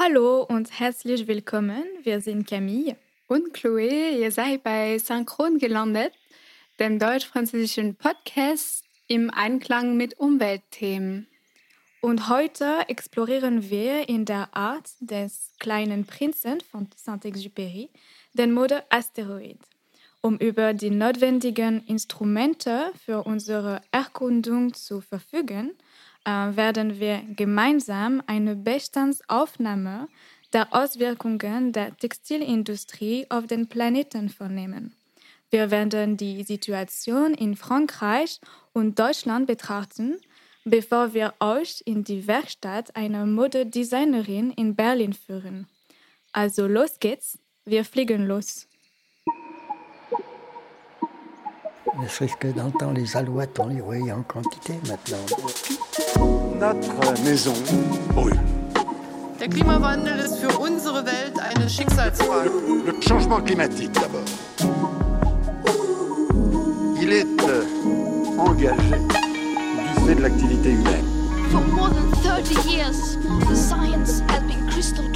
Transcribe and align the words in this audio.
Hallo 0.00 0.44
und 0.44 0.78
herzlich 0.78 1.26
willkommen. 1.26 1.82
Wir 2.04 2.20
sind 2.20 2.46
Camille 2.46 2.96
und 3.26 3.52
Chloé. 3.52 4.16
Ihr 4.16 4.30
seid 4.30 4.62
bei 4.62 4.96
Synchron 4.96 5.58
gelandet, 5.58 6.12
dem 6.78 7.00
deutsch-französischen 7.00 7.96
Podcast 7.96 8.84
im 9.08 9.28
Einklang 9.30 9.96
mit 9.96 10.16
Umweltthemen. 10.20 11.26
Und 12.00 12.28
heute 12.28 12.84
explorieren 12.86 13.70
wir 13.70 14.08
in 14.08 14.24
der 14.24 14.54
Art 14.54 14.88
des 15.00 15.54
kleinen 15.58 16.06
Prinzen 16.06 16.60
von 16.60 16.88
Saint-Exupéry 16.94 17.88
den 18.34 18.52
Mode 18.52 18.84
Asteroid. 18.90 19.58
Um 20.20 20.38
über 20.38 20.74
die 20.74 20.90
notwendigen 20.90 21.84
Instrumente 21.86 22.92
für 23.04 23.24
unsere 23.24 23.80
Erkundung 23.90 24.74
zu 24.74 25.00
verfügen, 25.00 25.72
werden 26.28 27.00
wir 27.00 27.22
gemeinsam 27.36 28.22
eine 28.26 28.54
Bestandsaufnahme 28.54 30.08
der 30.52 30.74
Auswirkungen 30.74 31.72
der 31.72 31.96
Textilindustrie 31.96 33.26
auf 33.30 33.46
den 33.46 33.68
Planeten 33.68 34.28
vornehmen. 34.28 34.94
Wir 35.50 35.70
werden 35.70 36.16
die 36.16 36.42
Situation 36.44 37.34
in 37.34 37.56
Frankreich 37.56 38.40
und 38.72 38.98
Deutschland 38.98 39.46
betrachten, 39.46 40.18
bevor 40.64 41.14
wir 41.14 41.34
euch 41.40 41.82
in 41.86 42.04
die 42.04 42.26
Werkstatt 42.26 42.94
einer 42.94 43.24
Modedesignerin 43.24 44.50
in 44.50 44.76
Berlin 44.76 45.14
führen. 45.14 45.66
Also 46.32 46.66
los 46.66 46.98
geht's, 47.00 47.38
wir 47.64 47.84
fliegen 47.84 48.26
los. 48.26 48.68
Ne 51.96 52.06
serait-ce 52.06 52.36
que 52.36 52.48
d'entendre 52.48 52.94
les 52.94 53.16
alouettes, 53.16 53.58
on 53.58 53.68
les 53.68 53.80
voyait 53.80 54.12
en 54.12 54.22
quantité 54.22 54.74
maintenant. 54.86 55.18
Notre 56.60 57.22
maison 57.24 57.52
brûle. 58.14 58.38
Der 59.38 59.48
Klimawandel 59.48 60.18
ist 60.18 60.38
für 60.38 60.58
unsere 60.58 61.04
Welt 61.06 61.38
eine 61.38 61.68
Schicksalsfrage. 61.68 62.50
Le 62.86 63.00
changement 63.00 63.40
climatique 63.40 63.92
d'abord. 63.92 64.24
Il 67.00 67.12
est 67.12 67.42
euh, 67.48 67.64
engagé 68.38 68.90
du 68.90 70.06
fait 70.06 70.14
de 70.16 70.22
l'activité 70.22 70.70
humaine. 70.72 71.04
For 71.50 71.60
more 71.60 71.90
than 71.90 72.10
30 72.22 72.66
years, 72.66 73.16
the 73.48 73.54
science 73.54 74.20
has 74.28 74.42
been 74.42 74.68
crystal 74.68 75.07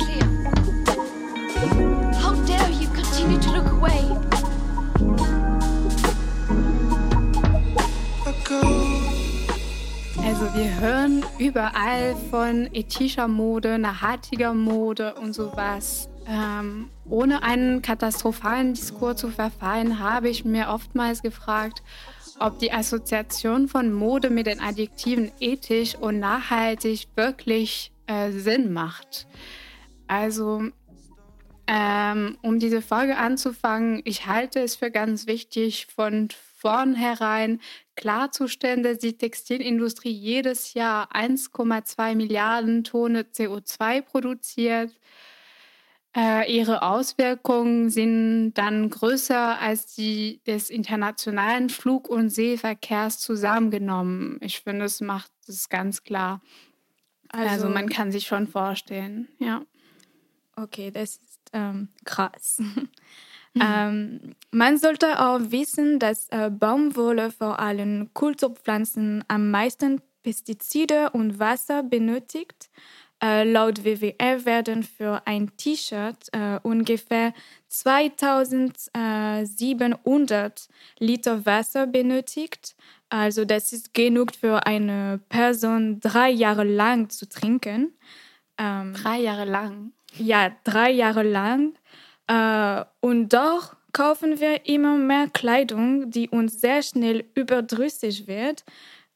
Also 10.25 10.55
wir 10.55 10.81
hören 10.81 11.25
überall 11.39 12.17
von 12.31 12.69
ethischer 12.73 13.29
Mode, 13.29 13.79
nachhaltiger 13.79 14.55
Mode 14.55 15.15
und 15.15 15.35
sowas. 15.35 16.09
Ähm, 16.27 16.91
ohne 17.09 17.43
einen 17.43 17.83
katastrophalen 17.83 18.75
Diskurs 18.75 19.21
zu 19.21 19.29
verfallen, 19.29 19.99
habe 19.99 20.29
ich 20.29 20.45
mir 20.45 20.69
oftmals 20.69 21.23
gefragt, 21.23 21.83
ob 22.39 22.59
die 22.59 22.73
Assoziation 22.73 23.69
von 23.69 23.93
Mode 23.93 24.31
mit 24.31 24.47
den 24.47 24.61
Adjektiven 24.61 25.31
ethisch 25.41 25.95
und 25.95 26.19
nachhaltig 26.19 27.09
wirklich 27.15 27.93
äh, 28.07 28.31
Sinn 28.31 28.73
macht. 28.73 29.27
Also, 30.09 30.65
ähm, 31.67 32.37
um 32.43 32.59
diese 32.59 32.83
Folge 32.83 33.17
anzufangen, 33.17 34.03
ich 34.05 34.27
halte 34.27 34.61
es 34.61 34.77
für 34.77 34.91
ganz 34.91 35.27
wichtig, 35.27 35.87
von 35.87 36.29
vornherein 36.63 37.61
klarzustellen, 37.97 38.85
dass 38.85 38.99
die 38.99 39.19
Textilindustrie 39.19 40.13
jedes 40.13 40.75
Jahr 40.75 41.13
1,2 41.13 42.15
Milliarden 42.15 42.85
Tonnen 42.85 43.25
CO2 43.25 44.03
produziert. 44.03 44.93
Äh, 46.17 46.55
ihre 46.55 46.83
Auswirkungen 46.83 47.91
sind 47.91 48.55
dann 48.55 48.91
größer 48.91 49.59
als 49.59 49.87
die 49.95 50.41
des 50.47 50.71
internationalen 50.71 51.69
Flug- 51.69 52.09
und 52.09 52.31
Seeverkehrs 52.31 53.19
zusammengenommen. 53.19 54.39
Ich 54.41 54.61
finde, 54.61 54.85
es 54.85 55.01
macht 55.01 55.33
es 55.49 55.69
ganz 55.69 56.05
klar. 56.05 56.41
Also, 57.29 57.49
also, 57.49 57.69
man 57.71 57.89
kann 57.89 58.13
sich 58.13 58.27
schon 58.27 58.47
vorstellen, 58.47 59.29
ja. 59.39 59.63
Okay, 60.55 60.91
das 60.93 61.17
ist 61.17 61.41
ähm, 61.55 61.89
krass. 62.05 62.63
Mhm. 63.55 63.63
Ähm, 63.63 64.21
man 64.51 64.79
sollte 64.79 65.21
auch 65.21 65.41
wissen, 65.41 65.99
dass 65.99 66.29
äh, 66.31 66.51
Baumwolle 66.51 67.31
vor 67.31 67.59
allem 67.59 68.09
Kulturpflanzen 68.15 69.25
am 69.29 69.51
meisten 69.51 70.01
Pestizide 70.23 71.11
und 71.11 71.39
Wasser 71.39 71.83
benötigt. 71.83 72.71
Äh, 73.23 73.45
laut 73.45 73.85
WWF 73.85 74.47
werden 74.47 74.83
für 74.83 75.23
ein 75.27 75.55
T-Shirt 75.57 76.29
äh, 76.33 76.59
ungefähr 76.63 77.35
2700 77.69 80.69
Liter 80.99 81.47
Wasser 81.47 81.87
benötigt. 81.87 82.75
Also 83.11 83.45
das 83.45 83.73
ist 83.73 83.95
genug 83.95 84.35
für 84.35 84.67
eine 84.67 85.21
Person 85.29 86.01
drei 86.01 86.31
Jahre 86.31 86.65
lang 86.65 87.11
zu 87.11 87.29
trinken. 87.29 87.97
Ähm, 88.59 88.95
drei 88.95 89.21
Jahre 89.21 89.45
lang? 89.45 89.93
Ja, 90.17 90.51
drei 90.65 90.91
Jahre 90.91 91.23
lang. 91.23 91.75
Äh, 92.27 92.85
und 93.01 93.33
doch 93.33 93.77
kaufen 93.93 94.41
wir 94.41 94.67
immer 94.67 94.97
mehr 94.97 95.29
Kleidung, 95.29 96.11
die 96.11 96.29
uns 96.29 96.61
sehr 96.61 96.83
schnell 96.83 97.25
überdrüssig 97.35 98.27
wird. 98.27 98.65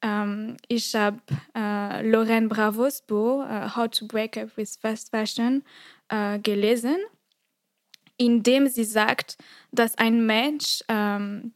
Ähm, 0.03 0.56
ich 0.69 0.94
habe 0.94 1.21
äh, 1.55 2.09
Lorraine 2.09 2.49
Bravos 2.49 3.03
Buch 3.03 3.45
uh, 3.45 3.75
How 3.75 3.89
to 3.89 4.06
Break 4.06 4.37
Up 4.37 4.56
with 4.56 4.77
Fast 4.77 5.11
Fashion 5.11 5.62
äh, 6.09 6.39
gelesen, 6.39 6.97
in 8.19 8.43
dem 8.43 8.69
sie 8.69 8.84
sagt, 8.84 9.39
dass 9.72 9.97
ein 9.97 10.27
Mensch 10.27 10.83
ähm, 10.89 11.53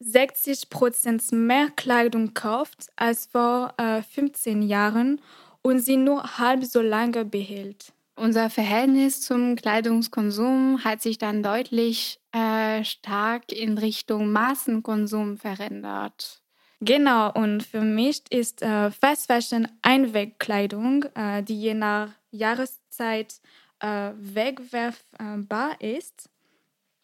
60 0.00 0.70
Prozent 0.70 1.32
mehr 1.32 1.70
Kleidung 1.70 2.34
kauft 2.34 2.88
als 2.96 3.26
vor 3.26 3.74
äh, 3.78 4.02
15 4.02 4.62
Jahren 4.62 5.20
und 5.62 5.80
sie 5.80 5.96
nur 5.96 6.38
halb 6.38 6.64
so 6.64 6.80
lange 6.80 7.24
behält. 7.24 7.92
Unser 8.18 8.50
Verhältnis 8.50 9.20
zum 9.20 9.54
Kleidungskonsum 9.54 10.82
hat 10.82 11.02
sich 11.02 11.18
dann 11.18 11.42
deutlich 11.42 12.18
äh, 12.32 12.82
stark 12.82 13.52
in 13.52 13.78
Richtung 13.78 14.32
Massenkonsum 14.32 15.36
verändert. 15.36 16.42
Genau, 16.80 17.32
und 17.32 17.62
für 17.62 17.80
mich 17.80 18.22
ist 18.30 18.62
äh, 18.62 18.90
Fast 18.90 19.26
Fashion 19.26 19.68
Einwegkleidung, 19.82 21.04
äh, 21.14 21.42
die 21.44 21.60
je 21.60 21.74
nach 21.74 22.10
Jahreszeit 22.30 23.40
äh, 23.80 24.10
wegwerfbar 24.16 25.80
ist. 25.80 26.28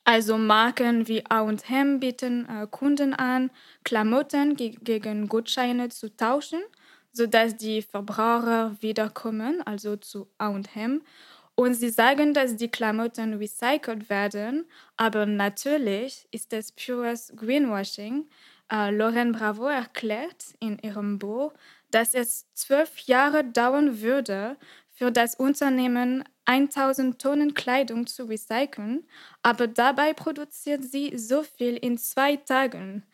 Also 0.05 0.37
Marken 0.37 1.07
wie 1.07 1.25
A&M 1.29 2.01
bieten 2.01 2.47
äh, 2.49 2.67
Kunden 2.69 3.15
an, 3.15 3.51
Klamotten 3.85 4.57
ge 4.57 4.77
gegen 4.83 5.29
Gutscheine 5.29 5.89
zu 5.91 6.15
tauschen 6.15 6.61
sodass 7.15 7.57
die 7.57 7.81
Verbraucher 7.81 8.77
wiederkommen, 8.81 9.63
also 9.67 9.97
zu 9.97 10.29
A&M. 10.39 11.03
Und 11.55 11.75
sie 11.75 11.91
sagen, 11.91 12.35
dass 12.35 12.57
die 12.57 12.69
Klamotten 12.69 13.35
recycelt 13.35 14.11
werden, 14.11 14.67
aber 14.97 15.25
natürlich 15.25 16.27
ist 16.33 16.53
es 16.53 16.73
pures 16.73 17.33
Greenwashing. 17.37 18.29
Äh, 18.71 18.91
Lauren 18.91 19.33
Bravo 19.33 19.67
erklärt 19.69 20.55
in 20.59 20.79
ihrem 20.81 21.19
Buch, 21.19 21.55
dass 21.93 22.15
es 22.15 22.53
zwölf 22.55 22.99
Jahre 23.01 23.45
dauern 23.45 24.01
würde, 24.03 24.57
für 24.95 25.11
das 25.11 25.35
Unternehmen 25.35 26.25
1000 26.45 27.21
Tonnen 27.21 27.55
Kleidung 27.55 28.07
zu 28.07 28.25
recyceln, 28.25 29.05
aber 29.43 29.67
dabei 29.67 30.13
produziert 30.13 30.85
sie 30.85 31.17
so 31.19 31.43
viel 31.43 31.77
in 31.77 31.99
zwei 31.99 32.37
Tagen. 32.37 33.05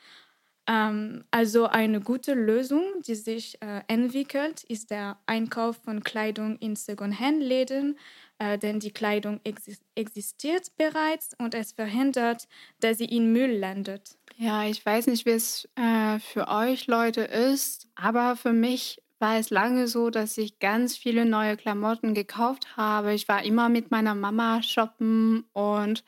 Ähm, 0.66 1.25
also 1.31 1.66
eine 1.66 2.00
gute 2.00 2.34
Lösung, 2.34 2.82
die 3.06 3.15
sich 3.15 3.60
äh, 3.62 3.82
entwickelt, 3.88 4.65
ist 4.65 4.91
der 4.91 5.19
Einkauf 5.26 5.76
von 5.84 6.03
Kleidung 6.03 6.56
in 6.59 6.76
Secondhand-Läden, 6.76 7.98
äh, 8.39 8.59
denn 8.59 8.80
die 8.80 8.92
Kleidung 8.92 9.41
exi 9.45 9.77
existiert 9.95 10.72
bereits 10.77 11.30
und 11.39 11.54
es 11.54 11.72
verhindert, 11.72 12.48
dass 12.80 12.98
sie 12.98 13.04
in 13.04 13.33
Müll 13.33 13.59
landet. 13.59 14.16
Ja, 14.36 14.65
ich 14.65 14.84
weiß 14.84 15.09
nicht, 15.09 15.27
wie 15.27 15.30
es 15.30 15.68
äh, 15.77 16.18
für 16.18 16.48
euch 16.48 16.86
Leute 16.86 17.22
ist, 17.22 17.89
aber 17.95 18.36
für 18.36 18.53
mich 18.53 19.03
war 19.18 19.39
es 19.39 19.51
lange 19.51 19.86
so, 19.86 20.09
dass 20.09 20.39
ich 20.39 20.59
ganz 20.59 20.97
viele 20.97 21.27
neue 21.27 21.57
Klamotten 21.57 22.15
gekauft 22.15 22.77
habe. 22.77 23.12
Ich 23.12 23.28
war 23.28 23.45
immer 23.45 23.68
mit 23.68 23.91
meiner 23.91 24.15
Mama 24.15 24.62
shoppen 24.62 25.45
und 25.53 26.04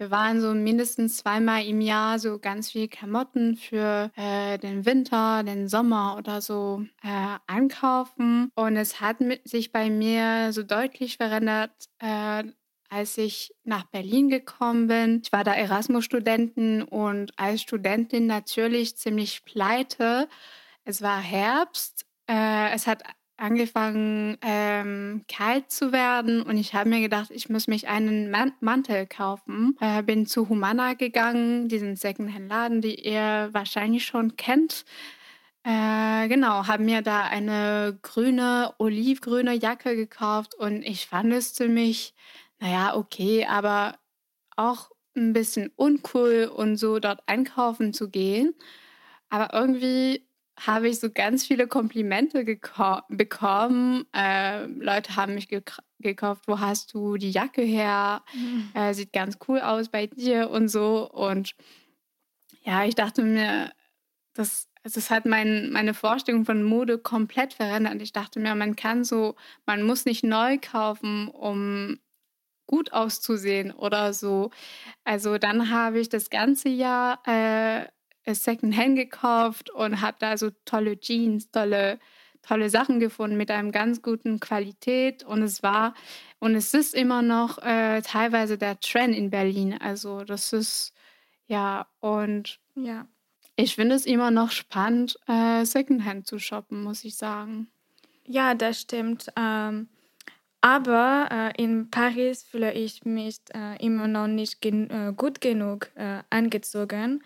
wir 0.00 0.10
waren 0.10 0.40
so 0.40 0.54
mindestens 0.54 1.18
zweimal 1.18 1.62
im 1.66 1.82
Jahr 1.82 2.18
so 2.18 2.38
ganz 2.38 2.70
viel 2.70 2.88
Klamotten 2.88 3.54
für 3.54 4.10
äh, 4.16 4.56
den 4.56 4.86
Winter, 4.86 5.42
den 5.42 5.68
Sommer 5.68 6.16
oder 6.16 6.40
so 6.40 6.82
äh, 7.02 7.36
einkaufen. 7.46 8.50
Und 8.54 8.78
es 8.78 9.02
hat 9.02 9.20
mit 9.20 9.46
sich 9.46 9.72
bei 9.72 9.90
mir 9.90 10.54
so 10.54 10.62
deutlich 10.62 11.18
verändert, 11.18 11.72
äh, 11.98 12.44
als 12.88 13.18
ich 13.18 13.54
nach 13.64 13.84
Berlin 13.84 14.30
gekommen 14.30 14.86
bin. 14.86 15.20
Ich 15.22 15.32
war 15.32 15.44
da 15.44 15.52
Erasmus-Studentin 15.52 16.82
und 16.82 17.38
als 17.38 17.60
Studentin 17.60 18.26
natürlich 18.26 18.96
ziemlich 18.96 19.44
pleite. 19.44 20.28
Es 20.84 21.02
war 21.02 21.20
Herbst. 21.20 22.06
Äh, 22.26 22.72
es 22.72 22.86
hat 22.86 23.02
angefangen, 23.40 24.36
ähm, 24.42 25.24
kalt 25.28 25.70
zu 25.70 25.92
werden 25.92 26.42
und 26.42 26.56
ich 26.58 26.74
habe 26.74 26.88
mir 26.90 27.00
gedacht, 27.00 27.30
ich 27.32 27.48
muss 27.48 27.66
mich 27.68 27.88
einen 27.88 28.30
Man 28.30 28.52
Mantel 28.60 29.06
kaufen. 29.06 29.76
Äh, 29.80 30.02
bin 30.02 30.26
zu 30.26 30.48
Humana 30.48 30.94
gegangen, 30.94 31.68
diesen 31.68 31.96
Secondhand-Laden, 31.96 32.80
die 32.82 32.94
ihr 33.06 33.48
wahrscheinlich 33.52 34.04
schon 34.06 34.36
kennt. 34.36 34.84
Äh, 35.64 36.28
genau, 36.28 36.66
habe 36.66 36.82
mir 36.84 37.02
da 37.02 37.24
eine 37.24 37.98
grüne, 38.02 38.74
olivgrüne 38.78 39.54
Jacke 39.54 39.96
gekauft 39.96 40.54
und 40.54 40.82
ich 40.82 41.06
fand 41.06 41.32
es 41.32 41.54
ziemlich, 41.54 42.14
naja, 42.60 42.94
okay, 42.96 43.46
aber 43.46 43.98
auch 44.56 44.90
ein 45.16 45.32
bisschen 45.32 45.70
uncool 45.76 46.50
und 46.54 46.76
so 46.76 46.98
dort 46.98 47.20
einkaufen 47.26 47.92
zu 47.92 48.10
gehen. 48.10 48.54
Aber 49.30 49.52
irgendwie 49.54 50.26
habe 50.66 50.88
ich 50.88 51.00
so 51.00 51.10
ganz 51.10 51.46
viele 51.46 51.66
Komplimente 51.66 52.44
bekommen. 52.44 54.04
Äh, 54.14 54.66
Leute 54.66 55.16
haben 55.16 55.34
mich 55.34 55.48
gekauft, 55.48 56.44
wo 56.46 56.60
hast 56.60 56.92
du 56.92 57.16
die 57.16 57.30
Jacke 57.30 57.62
her? 57.62 58.22
Mhm. 58.34 58.70
Äh, 58.74 58.94
sieht 58.94 59.12
ganz 59.12 59.38
cool 59.48 59.60
aus 59.60 59.88
bei 59.88 60.06
dir 60.06 60.50
und 60.50 60.68
so. 60.68 61.10
Und 61.10 61.54
ja, 62.62 62.84
ich 62.84 62.94
dachte 62.94 63.22
mir, 63.22 63.72
das, 64.34 64.68
das 64.82 65.10
hat 65.10 65.24
mein, 65.24 65.70
meine 65.70 65.94
Vorstellung 65.94 66.44
von 66.44 66.62
Mode 66.62 66.98
komplett 66.98 67.54
verändert. 67.54 68.02
Ich 68.02 68.12
dachte 68.12 68.38
mir, 68.38 68.54
man 68.54 68.76
kann 68.76 69.04
so, 69.04 69.36
man 69.66 69.82
muss 69.82 70.04
nicht 70.04 70.24
neu 70.24 70.58
kaufen, 70.60 71.28
um 71.28 71.98
gut 72.66 72.92
auszusehen 72.92 73.72
oder 73.72 74.12
so. 74.12 74.50
Also 75.04 75.38
dann 75.38 75.70
habe 75.70 75.98
ich 75.98 76.08
das 76.08 76.30
ganze 76.30 76.68
Jahr 76.68 77.20
äh, 77.26 77.86
Secondhand 78.26 78.96
gekauft 78.96 79.70
und 79.70 80.00
habe 80.00 80.16
da 80.20 80.36
so 80.36 80.50
tolle 80.64 80.98
Jeans, 80.98 81.50
tolle, 81.50 81.98
tolle 82.42 82.70
Sachen 82.70 83.00
gefunden 83.00 83.36
mit 83.36 83.50
einem 83.50 83.72
ganz 83.72 84.02
guten 84.02 84.40
Qualität. 84.40 85.24
Und 85.24 85.42
es 85.42 85.62
war 85.62 85.94
und 86.38 86.54
es 86.54 86.74
ist 86.74 86.94
immer 86.94 87.22
noch 87.22 87.58
äh, 87.58 88.02
teilweise 88.02 88.58
der 88.58 88.80
Trend 88.80 89.14
in 89.14 89.30
Berlin. 89.30 89.76
Also 89.80 90.24
das 90.24 90.52
ist 90.52 90.92
ja 91.46 91.86
und 92.00 92.60
ja. 92.74 93.06
Ich 93.56 93.74
finde 93.74 93.94
es 93.94 94.06
immer 94.06 94.30
noch 94.30 94.52
spannend, 94.52 95.18
äh, 95.26 95.66
Secondhand 95.66 96.26
zu 96.26 96.38
shoppen, 96.38 96.82
muss 96.82 97.04
ich 97.04 97.16
sagen. 97.16 97.68
Ja, 98.26 98.54
das 98.54 98.80
stimmt. 98.80 99.26
Ähm, 99.36 99.88
aber 100.62 101.28
äh, 101.30 101.62
in 101.62 101.90
Paris 101.90 102.42
fühle 102.42 102.72
ich 102.72 103.04
mich 103.04 103.38
äh, 103.54 103.76
immer 103.84 104.08
noch 104.08 104.28
nicht 104.28 104.60
gen 104.60 104.90
äh, 104.90 105.12
gut 105.16 105.40
genug 105.40 105.90
äh, 105.94 106.22
angezogen. 106.30 107.22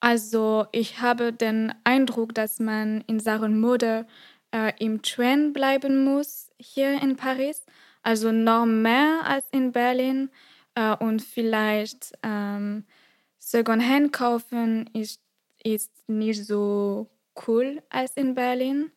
Also 0.00 0.66
ich 0.72 1.00
habe 1.00 1.32
den 1.32 1.74
Eindruck, 1.84 2.34
dass 2.34 2.58
man 2.58 3.02
in 3.06 3.20
Sachen 3.20 3.60
Mode 3.60 4.06
äh, 4.52 4.72
im 4.78 5.02
Trend 5.02 5.54
bleiben 5.54 6.04
muss 6.04 6.50
hier 6.58 7.00
in 7.02 7.16
Paris. 7.16 7.64
Also 8.02 8.30
noch 8.30 8.66
mehr 8.66 9.22
als 9.24 9.46
in 9.50 9.72
Berlin. 9.72 10.30
Äh, 10.74 10.94
und 10.96 11.22
vielleicht 11.22 12.12
ähm, 12.22 12.84
Secondhand 13.38 14.12
kaufen 14.12 14.88
ist, 14.92 15.20
ist 15.64 15.90
nicht 16.08 16.44
so 16.44 17.08
cool 17.46 17.82
als 17.90 18.16
in 18.16 18.34
Berlin. 18.34 18.90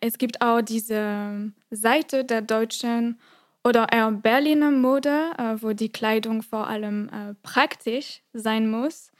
Es 0.00 0.18
gibt 0.18 0.40
auch 0.42 0.60
diese 0.60 1.52
Seite 1.70 2.24
der 2.24 2.42
deutschen 2.42 3.18
oder 3.64 3.86
eher 3.90 4.10
Berliner 4.10 4.70
Mode, 4.70 5.32
äh, 5.38 5.62
wo 5.62 5.72
die 5.72 5.88
Kleidung 5.88 6.42
vor 6.42 6.66
allem 6.66 7.08
äh, 7.08 7.34
praktisch 7.42 8.22
sein 8.34 8.70
muss. 8.70 9.10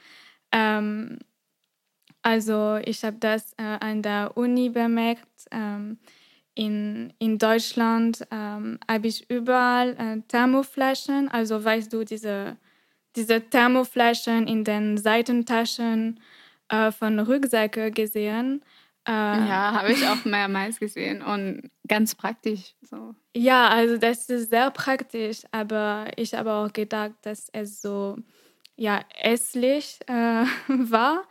Ähm, 0.54 1.18
also 2.22 2.78
ich 2.84 3.04
habe 3.04 3.18
das 3.18 3.52
äh, 3.58 3.62
an 3.62 4.00
der 4.00 4.36
Uni 4.36 4.70
bemerkt. 4.70 5.28
Ähm, 5.50 5.98
in, 6.54 7.12
in 7.18 7.38
Deutschland 7.38 8.26
ähm, 8.30 8.78
habe 8.88 9.08
ich 9.08 9.28
überall 9.28 9.90
äh, 9.98 10.20
Thermoflaschen, 10.28 11.28
also 11.28 11.62
weißt 11.62 11.92
du, 11.92 12.04
diese, 12.04 12.56
diese 13.16 13.42
Thermoflaschen 13.42 14.46
in 14.46 14.62
den 14.62 14.96
Seitentaschen 14.96 16.20
äh, 16.68 16.92
von 16.92 17.18
Rucksäcken 17.18 17.92
gesehen. 17.92 18.64
Äh, 19.06 19.10
ja, 19.10 19.72
habe 19.74 19.92
ich 19.92 20.06
auch 20.06 20.24
mehrmals 20.24 20.78
gesehen 20.78 21.20
und 21.20 21.70
ganz 21.86 22.14
praktisch. 22.14 22.74
So. 22.82 23.14
Ja, 23.36 23.68
also 23.68 23.98
das 23.98 24.30
ist 24.30 24.48
sehr 24.48 24.70
praktisch, 24.70 25.42
aber 25.50 26.06
ich 26.16 26.32
habe 26.32 26.52
auch 26.52 26.72
gedacht, 26.72 27.12
dass 27.22 27.48
es 27.52 27.82
so 27.82 28.16
ja, 28.76 29.00
esslich 29.20 29.98
äh, 30.08 30.12
war. 30.68 31.24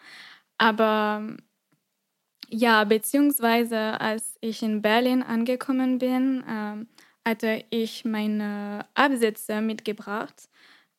Aber 0.58 1.36
ja, 2.50 2.84
beziehungsweise 2.84 4.00
als 4.00 4.36
ich 4.42 4.62
in 4.64 4.82
Berlin 4.82 5.24
angekommen 5.24 5.98
bin, 6.00 6.44
ähm, 6.48 6.88
hatte 7.26 7.64
ich 7.70 8.06
meine 8.06 8.86
Absätze 8.96 9.62
mitgebracht. 9.62 10.50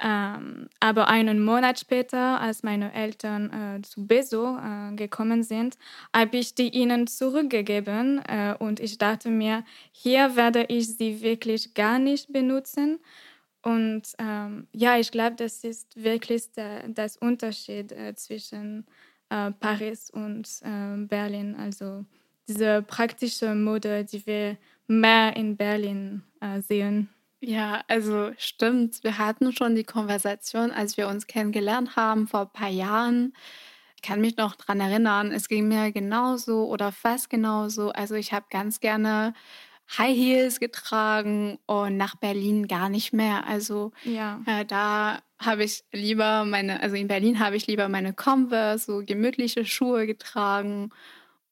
Ähm, 0.00 0.68
aber 0.80 1.06
einen 1.08 1.44
Monat 1.44 1.78
später, 1.78 2.40
als 2.40 2.64
meine 2.64 2.92
Eltern 2.92 3.76
äh, 3.78 3.82
zu 3.82 4.06
Beso 4.06 4.58
äh, 4.58 4.94
gekommen 4.96 5.44
sind, 5.44 5.78
habe 6.14 6.36
ich 6.38 6.54
die 6.56 6.68
ihnen 6.70 7.06
zurückgegeben 7.06 8.20
äh, 8.26 8.56
und 8.58 8.80
ich 8.80 8.98
dachte 8.98 9.30
mir, 9.30 9.64
hier 9.92 10.34
werde 10.34 10.64
ich 10.68 10.96
sie 10.96 11.22
wirklich 11.22 11.74
gar 11.74 12.00
nicht 12.00 12.32
benutzen. 12.32 12.98
Und 13.64 14.02
ähm, 14.18 14.66
ja, 14.72 14.98
ich 14.98 15.10
glaube, 15.10 15.36
das 15.36 15.64
ist 15.64 15.96
wirklich 15.96 16.52
der, 16.52 16.86
das 16.88 17.16
Unterschied 17.16 17.92
äh, 17.92 18.14
zwischen 18.14 18.84
äh, 19.30 19.52
Paris 19.52 20.10
und 20.10 20.46
äh, 20.62 20.98
Berlin. 21.06 21.56
Also 21.56 22.04
diese 22.46 22.82
praktische 22.82 23.54
Mode, 23.54 24.04
die 24.04 24.26
wir 24.26 24.58
mehr 24.86 25.34
in 25.34 25.56
Berlin 25.56 26.22
äh, 26.40 26.60
sehen. 26.60 27.08
Ja, 27.40 27.82
also 27.88 28.32
stimmt. 28.36 29.02
Wir 29.02 29.16
hatten 29.16 29.50
schon 29.52 29.74
die 29.74 29.84
Konversation, 29.84 30.70
als 30.70 30.98
wir 30.98 31.08
uns 31.08 31.26
kennengelernt 31.26 31.96
haben 31.96 32.26
vor 32.26 32.40
ein 32.40 32.52
paar 32.52 32.68
Jahren. 32.68 33.32
Ich 33.96 34.02
kann 34.02 34.20
mich 34.20 34.36
noch 34.36 34.56
daran 34.56 34.80
erinnern, 34.80 35.32
es 35.32 35.48
ging 35.48 35.68
mir 35.68 35.90
genauso 35.90 36.66
oder 36.66 36.92
fast 36.92 37.30
genauso. 37.30 37.92
Also 37.92 38.14
ich 38.14 38.34
habe 38.34 38.44
ganz 38.50 38.80
gerne 38.80 39.32
High 39.98 40.16
Heels 40.16 40.60
getragen 40.60 41.58
und 41.66 41.96
nach 41.96 42.16
Berlin 42.16 42.68
gar 42.68 42.88
nicht 42.88 43.12
mehr. 43.12 43.46
Also 43.46 43.92
ja. 44.04 44.40
äh, 44.46 44.64
da 44.64 45.20
habe 45.38 45.64
ich 45.64 45.84
lieber 45.92 46.44
meine, 46.44 46.80
also 46.82 46.96
in 46.96 47.08
Berlin 47.08 47.38
habe 47.38 47.56
ich 47.56 47.66
lieber 47.66 47.88
meine 47.88 48.14
Converse, 48.14 48.86
so 48.86 49.02
gemütliche 49.04 49.64
Schuhe 49.64 50.06
getragen. 50.06 50.90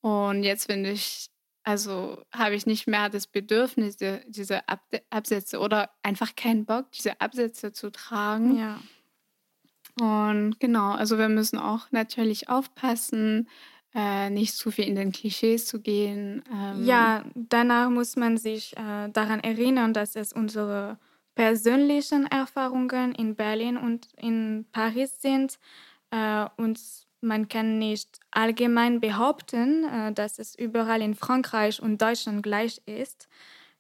Und 0.01 0.43
jetzt 0.43 0.67
finde 0.67 0.91
ich, 0.91 1.29
also 1.63 2.23
habe 2.33 2.55
ich 2.55 2.67
nicht 2.67 2.87
mehr 2.87 3.09
das 3.09 3.27
Bedürfnis, 3.27 3.97
diese 3.97 4.69
Ab 4.69 4.81
Absätze 5.11 5.61
oder 5.61 5.91
einfach 6.03 6.35
keinen 6.35 6.65
Bock, 6.65 6.91
diese 6.93 7.21
Absätze 7.21 7.73
zu 7.73 7.93
tragen. 7.93 8.57
Ja. 8.57 8.81
Und 10.01 10.59
genau, 10.59 10.93
also 10.93 11.19
wir 11.19 11.29
müssen 11.29 11.59
auch 11.59 11.91
natürlich 11.91 12.49
aufpassen, 12.49 13.49
äh, 13.95 14.31
nicht 14.31 14.55
zu 14.55 14.71
viel 14.71 14.87
in 14.87 14.97
den 14.97 15.13
Klischees 15.13 15.67
zu 15.67 15.81
gehen. 15.81 16.43
Ähm. 16.51 16.85
Ja, 16.85 17.25
danach 17.35 17.91
muss 17.91 18.17
man 18.17 18.37
sich 18.39 18.77
äh, 18.77 19.09
daran 19.11 19.41
erinnern, 19.41 19.93
dass 19.93 20.17
es 20.17 20.33
unsere 20.33 20.99
persönlichen 21.35 22.27
Erfahrungen 22.27 23.15
in 23.15 23.35
Berlin 23.35 23.77
und 23.77 24.09
in 24.17 24.67
Paris 24.73 25.21
sind. 25.21 25.59
Äh, 26.11 26.47
und 26.57 26.81
man 27.21 27.49
kann 27.49 27.79
nicht 27.79 28.19
allgemein 28.31 29.01
behaupten, 29.01 29.85
äh, 29.85 30.13
dass 30.13 30.39
es 30.39 30.55
überall 30.55 31.03
in 31.03 31.15
Frankreich 31.15 31.81
und 31.83 32.01
Deutschland 32.01 32.43
gleich 32.43 32.81
ist. 32.87 33.29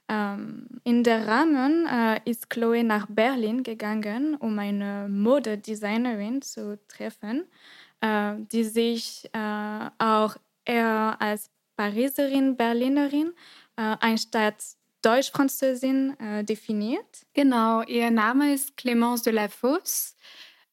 Ähm, 0.09 0.67
in 0.85 1.05
der 1.05 1.27
Rahmen 1.27 1.87
äh, 1.87 2.21
ist 2.29 2.51
Chloe 2.51 2.85
nach 2.85 3.07
Berlin 3.09 3.63
gegangen, 3.63 4.35
um 4.35 4.59
eine 4.59 5.09
Modedesignerin 5.09 6.43
zu 6.43 6.79
treffen 6.89 7.45
äh, 8.03 8.35
die 8.53 8.65
sich 8.65 9.31
äh, 9.33 9.91
auch 9.99 10.37
eher 10.67 11.17
als 11.21 11.51
Pariserin, 11.77 12.57
Berlinerin, 12.57 13.33
äh, 13.77 13.97
anstatt 14.01 14.63
Deutsch-Französin 15.03 16.19
äh, 16.21 16.45
definiert. 16.45 17.27
Genau, 17.33 17.83
ihr 17.83 18.11
Name 18.11 18.53
ist 18.53 18.77
Clémence 18.77 19.25
de 19.25 19.33
la 19.33 19.49
Fosse. 19.49 20.15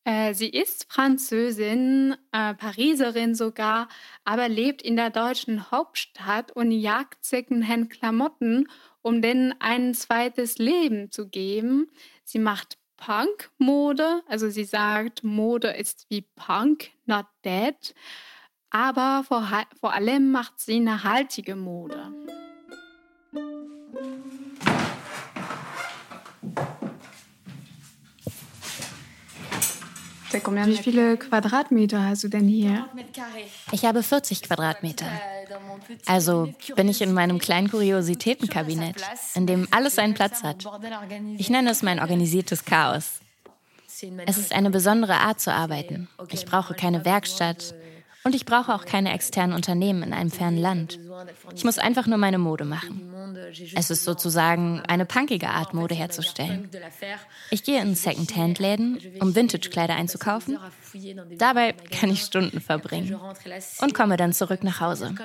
Äh, 0.03 0.33
sie 0.33 0.49
ist 0.49 0.85
Französin, 0.91 2.15
äh, 2.31 2.53
Pariserin 2.53 3.35
sogar, 3.35 3.89
aber 4.23 4.49
lebt 4.49 4.81
in 4.81 4.95
der 4.95 5.09
deutschen 5.09 5.71
Hauptstadt 5.71 6.51
und 6.51 6.71
jagt 6.71 7.23
Secondhand-Klamotten, 7.25 8.67
um 9.01 9.21
denen 9.21 9.53
ein 9.59 9.93
zweites 9.93 10.57
Leben 10.57 11.11
zu 11.11 11.27
geben. 11.27 11.91
Sie 12.23 12.39
macht 12.39 12.77
Punk-Mode. 12.99 14.21
Also 14.27 14.49
sie 14.49 14.65
sagt, 14.65 15.23
Mode 15.23 15.69
ist 15.69 16.05
wie 16.09 16.21
Punk, 16.35 16.91
not 17.05 17.25
dead. 17.45 17.95
Aber 18.69 19.23
vor, 19.27 19.47
vor 19.79 19.93
allem 19.93 20.31
macht 20.31 20.59
sie 20.59 20.79
nachhaltige 20.79 21.55
Mode. 21.55 22.13
Wie 30.31 30.77
viele 30.77 31.17
Quadratmeter 31.17 32.05
hast 32.05 32.23
du 32.23 32.27
denn 32.27 32.47
hier? 32.47 32.87
Ich 33.71 33.85
habe 33.85 34.03
40 34.03 34.43
Quadratmeter. 34.43 35.07
Also 36.05 36.53
bin 36.75 36.87
ich 36.87 37.01
in 37.01 37.13
meinem 37.13 37.39
kleinen 37.39 37.69
Kuriositätenkabinett, 37.69 38.97
in 39.33 39.47
dem 39.47 39.67
alles 39.71 39.95
seinen 39.95 40.13
Platz 40.13 40.43
hat. 40.43 40.65
Ich 41.37 41.49
nenne 41.49 41.71
es 41.71 41.81
mein 41.81 41.99
organisiertes 41.99 42.65
Chaos. 42.65 43.19
Es 44.25 44.37
ist 44.37 44.53
eine 44.53 44.69
besondere 44.69 45.15
Art 45.15 45.41
zu 45.41 45.51
arbeiten. 45.51 46.07
Ich 46.31 46.45
brauche 46.45 46.73
keine 46.73 47.03
Werkstatt, 47.05 47.73
und 48.29 48.35
ich 48.35 48.45
brauche 48.45 48.75
auch 48.75 48.85
keine 48.85 49.11
externen 49.11 49.55
Unternehmen 49.55 50.03
in 50.03 50.13
einem 50.13 50.29
fernen 50.29 50.59
Land. 50.59 50.99
Ich 51.55 51.63
muss 51.63 51.79
einfach 51.79 52.05
nur 52.05 52.19
meine 52.19 52.37
Mode 52.37 52.63
machen. 52.63 53.11
Es 53.73 53.89
ist 53.89 54.03
sozusagen 54.03 54.81
eine 54.81 55.07
punkige 55.07 55.49
Art, 55.49 55.73
Mode 55.73 55.95
herzustellen. 55.95 56.69
Ich 57.49 57.63
gehe 57.63 57.81
in 57.81 57.95
Second-Hand-Läden, 57.95 58.99
um 59.19 59.35
Vintage-Kleider 59.35 59.95
einzukaufen. 59.95 60.59
Dabei 61.39 61.73
kann 61.73 62.11
ich 62.11 62.21
Stunden 62.21 62.61
verbringen 62.61 63.19
und 63.81 63.95
komme 63.95 64.15
dann 64.15 64.31
zurück 64.31 64.63
nach 64.63 64.79
Hause. 64.79 65.15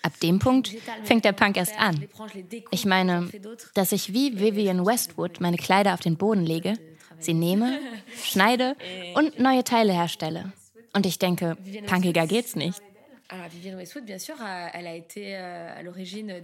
Ab 0.00 0.18
dem 0.22 0.38
Punkt 0.38 0.74
fängt 1.04 1.26
der 1.26 1.32
Punk 1.32 1.58
erst 1.58 1.78
an. 1.78 2.08
Ich 2.70 2.86
meine, 2.86 3.28
dass 3.74 3.92
ich 3.92 4.14
wie 4.14 4.40
Vivian 4.40 4.86
Westwood 4.86 5.38
meine 5.42 5.58
Kleider 5.58 5.92
auf 5.92 6.00
den 6.00 6.16
Boden 6.16 6.46
lege, 6.46 6.78
sie 7.18 7.34
nehme, 7.34 7.78
schneide 8.24 8.74
und 9.12 9.38
neue 9.38 9.64
Teile 9.64 9.92
herstelle. 9.92 10.54
Und 10.96 11.04
ich 11.04 11.18
denke, 11.18 11.58
punkiger 11.86 12.26
geht's 12.26 12.56
nicht. 12.56 12.80
Euh, 13.32 13.48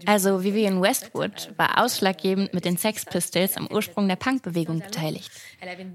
also 0.06 0.42
Vivienne 0.42 0.80
Westwood 0.80 1.52
war 1.56 1.82
ausschlaggebend 1.82 2.52
mit 2.54 2.64
den 2.64 2.76
Sex 2.76 3.04
Pistols 3.04 3.56
am 3.56 3.68
Ursprung 3.68 4.08
der 4.08 4.16
Punkbewegung 4.16 4.80
beteiligt. 4.80 5.30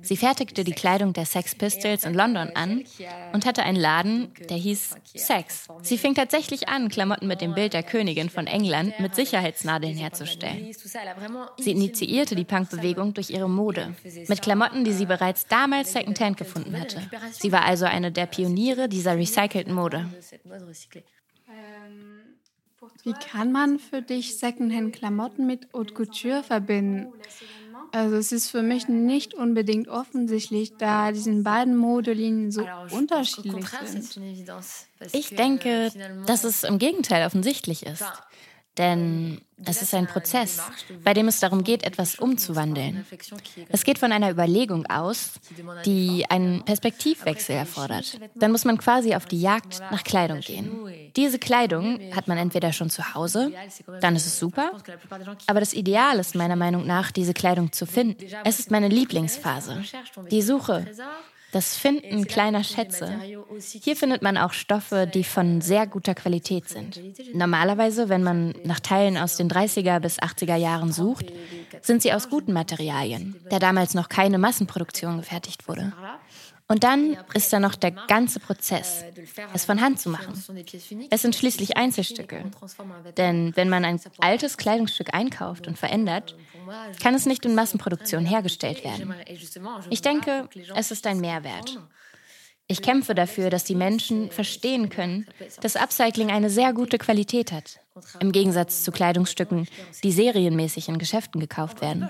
Sie 0.02 0.16
fertigte 0.16 0.64
die 0.64 0.72
Kleidung 0.72 1.12
der 1.12 1.26
Sex 1.26 1.56
Pistols 1.56 2.06
in 2.06 2.14
London 2.14 2.52
an 2.56 2.86
und 3.34 3.46
hatte 3.46 3.64
einen 3.64 3.78
Laden, 3.78 4.32
der 4.50 4.56
hieß 4.58 4.96
Sex. 5.14 5.68
Sie 5.82 5.98
fing 5.98 6.16
tatsächlich 6.16 6.70
an, 6.70 6.88
Klamotten 6.88 7.28
mit 7.28 7.42
dem 7.42 7.54
Bild 7.54 7.74
der 7.74 7.84
Königin 7.84 8.30
von 8.30 8.48
England 8.48 8.98
mit 9.00 9.14
Sicherheitsnadeln 9.14 9.98
herzustellen. 9.98 10.74
Sie 11.58 11.72
initiierte 11.72 12.36
die 12.36 12.46
Punkbewegung 12.46 13.14
durch 13.14 13.30
ihre 13.30 13.50
Mode, 13.50 13.94
mit 14.28 14.42
Klamotten, 14.42 14.86
die 14.86 14.94
sie 14.94 15.06
bereits 15.06 15.48
damals 15.48 15.92
Secondhand 15.92 16.38
gefunden 16.38 16.80
hatte. 16.80 17.02
Sie 17.32 17.52
war 17.52 17.66
also 17.66 17.86
eine 17.86 18.12
der 18.12 18.26
Pioniere 18.26 18.88
dieser 18.88 19.18
recycelten 19.18 19.74
Mode. 19.74 20.06
Wie 23.04 23.14
kann 23.14 23.52
man 23.52 23.80
für 23.80 24.02
dich 24.02 24.38
Secondhand-Klamotten 24.38 25.48
mit 25.48 25.68
Haute 25.74 25.94
Couture 25.94 26.44
verbinden? 26.44 27.12
Also 27.92 28.18
es 28.18 28.32
ist 28.32 28.50
für 28.50 28.62
mich 28.62 28.88
nicht 28.88 29.34
unbedingt 29.34 29.88
offensichtlich, 29.88 30.76
da 30.78 31.12
diesen 31.12 31.44
beiden 31.44 31.78
Modelinien 31.78 32.52
so 32.52 32.68
unterschiedlich 32.92 33.68
sind. 33.86 34.20
Ich 35.14 35.30
denke, 35.36 35.92
dass 36.26 36.44
es 36.44 36.64
im 36.64 36.80
Gegenteil 36.80 37.26
offensichtlich 37.26 37.86
ist. 37.86 38.04
Denn 38.78 39.42
es 39.66 39.82
ist 39.82 39.94
ein 39.96 40.06
Prozess, 40.06 40.62
bei 41.04 41.16
dem 41.16 41.28
es 41.28 41.40
darum 41.40 41.64
geht, 41.64 41.84
etwas 41.84 42.20
umzuwandeln. 42.20 43.06
Es 43.70 43.84
geht 43.84 43.98
von 43.98 44.12
einer 44.12 44.30
Überlegung 44.30 44.86
aus, 44.86 45.34
die 45.84 46.26
einen 46.30 46.64
Perspektivwechsel 46.64 47.56
erfordert. 47.56 48.20
Dann 48.36 48.52
muss 48.52 48.66
man 48.66 48.78
quasi 48.78 49.16
auf 49.16 49.26
die 49.26 49.42
Jagd 49.42 49.82
nach 49.92 50.04
Kleidung 50.04 50.42
gehen. 50.42 50.72
Diese 51.16 51.40
Kleidung 51.40 52.00
hat 52.16 52.28
man 52.28 52.38
entweder 52.38 52.72
schon 52.72 52.92
zu 52.92 53.16
Hause, 53.16 53.52
dann 54.00 54.16
ist 54.16 54.28
es 54.28 54.38
super, 54.38 54.72
aber 55.48 55.60
das 55.60 55.74
Ideal 55.74 56.20
ist 56.20 56.36
meiner 56.36 56.56
Meinung 56.56 56.86
nach, 56.86 57.12
diese 57.12 57.34
Kleidung 57.34 57.72
zu 57.72 57.88
finden. 57.88 58.28
Es 58.44 58.60
ist 58.60 58.70
meine 58.70 58.90
Lieblingsphase. 58.90 59.84
Die 60.30 60.44
Suche 60.44 60.86
das 61.52 61.78
Finden 61.78 62.28
kleiner 62.28 62.64
Schätze. 62.64 63.20
Hier 63.60 63.96
findet 63.96 64.22
man 64.22 64.38
auch 64.38 64.54
Stoffe, 64.54 65.10
die 65.12 65.24
von 65.24 65.62
sehr 65.62 65.88
guter 65.88 66.16
Qualität 66.16 66.70
sind. 66.70 67.00
Normalerweise, 67.34 68.10
wenn 68.10 68.24
man 68.24 68.56
nach 68.64 68.80
Teilen 68.80 69.18
aus 69.18 69.38
den 69.38 69.50
30er 69.50 70.00
bis 70.00 70.20
80er 70.20 70.56
Jahren 70.56 70.92
sucht, 70.92 71.32
sind 71.82 72.02
sie 72.02 72.14
aus 72.14 72.30
guten 72.30 72.54
Materialien, 72.54 73.36
da 73.50 73.60
damals 73.60 73.94
noch 73.94 74.10
keine 74.10 74.38
Massenproduktion 74.38 75.18
gefertigt 75.18 75.68
wurde. 75.68 75.94
Und 76.70 76.84
dann 76.84 77.18
ist 77.34 77.54
da 77.54 77.60
noch 77.60 77.76
der 77.76 77.92
ganze 77.92 78.42
Prozess, 78.42 79.06
es 79.54 79.64
von 79.64 79.80
Hand 79.80 80.02
zu 80.02 80.10
machen. 80.10 80.34
Es 81.10 81.22
sind 81.22 81.34
schließlich 81.34 81.78
Einzelstücke. 81.78 82.44
Denn 83.16 83.56
wenn 83.56 83.70
man 83.70 83.86
ein 83.86 84.02
altes 84.20 84.58
Kleidungsstück 84.58 85.14
einkauft 85.14 85.68
und 85.68 85.78
verändert, 85.78 86.36
kann 87.02 87.16
es 87.16 87.26
nicht 87.26 87.46
in 87.46 87.56
Massenproduktion 87.56 88.26
hergestellt 88.26 88.84
werden. 88.84 89.14
Ich 89.90 90.02
denke, 90.02 90.50
es 90.76 90.92
ist 90.92 91.08
ein 91.08 91.22
Mehrwert. 91.22 91.80
Ich 92.70 92.82
kämpfe 92.82 93.16
dafür, 93.16 93.50
dass 93.50 93.64
die 93.64 93.76
Menschen 93.76 94.30
verstehen 94.30 94.90
können, 94.90 95.26
dass 95.62 95.78
Upcycling 95.78 96.32
eine 96.32 96.50
sehr 96.50 96.74
gute 96.74 96.98
Qualität 96.98 97.54
hat. 97.54 97.80
Im 98.20 98.32
Gegensatz 98.32 98.84
zu 98.84 98.92
Kleidungsstücken, 98.92 99.68
die 100.04 100.12
serienmäßig 100.12 100.90
in 100.90 100.98
Geschäften 100.98 101.40
gekauft 101.40 101.82
werden. 101.82 102.10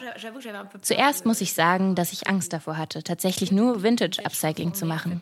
Zuerst 0.81 1.25
muss 1.25 1.41
ich 1.41 1.53
sagen, 1.53 1.95
dass 1.95 2.11
ich 2.11 2.27
Angst 2.27 2.51
davor 2.53 2.77
hatte, 2.77 3.03
tatsächlich 3.03 3.51
nur 3.51 3.83
Vintage-Upcycling 3.83 4.73
zu 4.73 4.85
machen. 4.85 5.21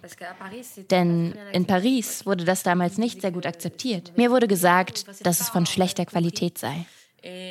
Denn 0.90 1.36
in 1.52 1.66
Paris 1.66 2.26
wurde 2.26 2.46
das 2.46 2.64
damals 2.64 2.98
nicht 2.98 3.22
sehr 3.22 3.32
gut 3.32 3.46
akzeptiert. 3.46 4.14
Mir 4.18 4.32
wurde 4.32 4.48
gesagt, 4.48 5.06
dass 5.26 5.42
es 5.42 5.50
von 5.50 5.66
schlechter 5.66 6.06
Qualität 6.06 6.58
sei. 6.58 6.86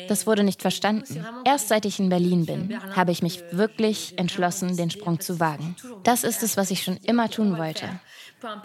Das 0.08 0.26
wurde 0.26 0.44
nicht 0.44 0.62
verstanden. 0.62 1.24
Erst 1.44 1.68
seit 1.68 1.84
ich 1.84 1.98
in 1.98 2.08
Berlin 2.08 2.46
bin, 2.46 2.78
habe 2.94 3.12
ich 3.12 3.22
mich 3.22 3.42
wirklich 3.50 4.18
entschlossen, 4.18 4.76
den 4.76 4.90
Sprung 4.90 5.20
zu 5.20 5.40
wagen. 5.40 5.76
Das 6.02 6.24
ist 6.24 6.42
es, 6.42 6.56
was 6.56 6.70
ich 6.70 6.82
schon 6.82 6.96
immer 6.98 7.30
tun 7.30 7.58
wollte. 7.58 7.88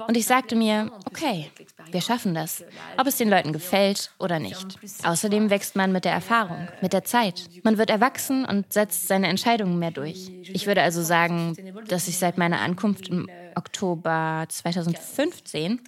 Und 0.07 0.17
ich 0.17 0.25
sagte 0.25 0.55
mir, 0.55 0.91
okay, 1.05 1.49
wir 1.91 2.01
schaffen 2.01 2.33
das, 2.33 2.63
ob 2.97 3.07
es 3.07 3.17
den 3.17 3.29
Leuten 3.29 3.53
gefällt 3.53 4.11
oder 4.19 4.39
nicht. 4.39 4.77
Außerdem 5.03 5.49
wächst 5.49 5.75
man 5.75 5.91
mit 5.91 6.05
der 6.05 6.11
Erfahrung, 6.11 6.67
mit 6.81 6.93
der 6.93 7.05
Zeit. 7.05 7.49
Man 7.63 7.77
wird 7.77 7.89
erwachsen 7.89 8.45
und 8.45 8.73
setzt 8.73 9.07
seine 9.07 9.27
Entscheidungen 9.27 9.79
mehr 9.79 9.91
durch. 9.91 10.29
Ich 10.43 10.67
würde 10.67 10.81
also 10.81 11.01
sagen, 11.01 11.55
dass 11.87 12.07
ich 12.07 12.17
seit 12.17 12.37
meiner 12.37 12.59
Ankunft 12.59 13.07
im 13.07 13.29
Oktober 13.59 14.45
2015 14.47 15.81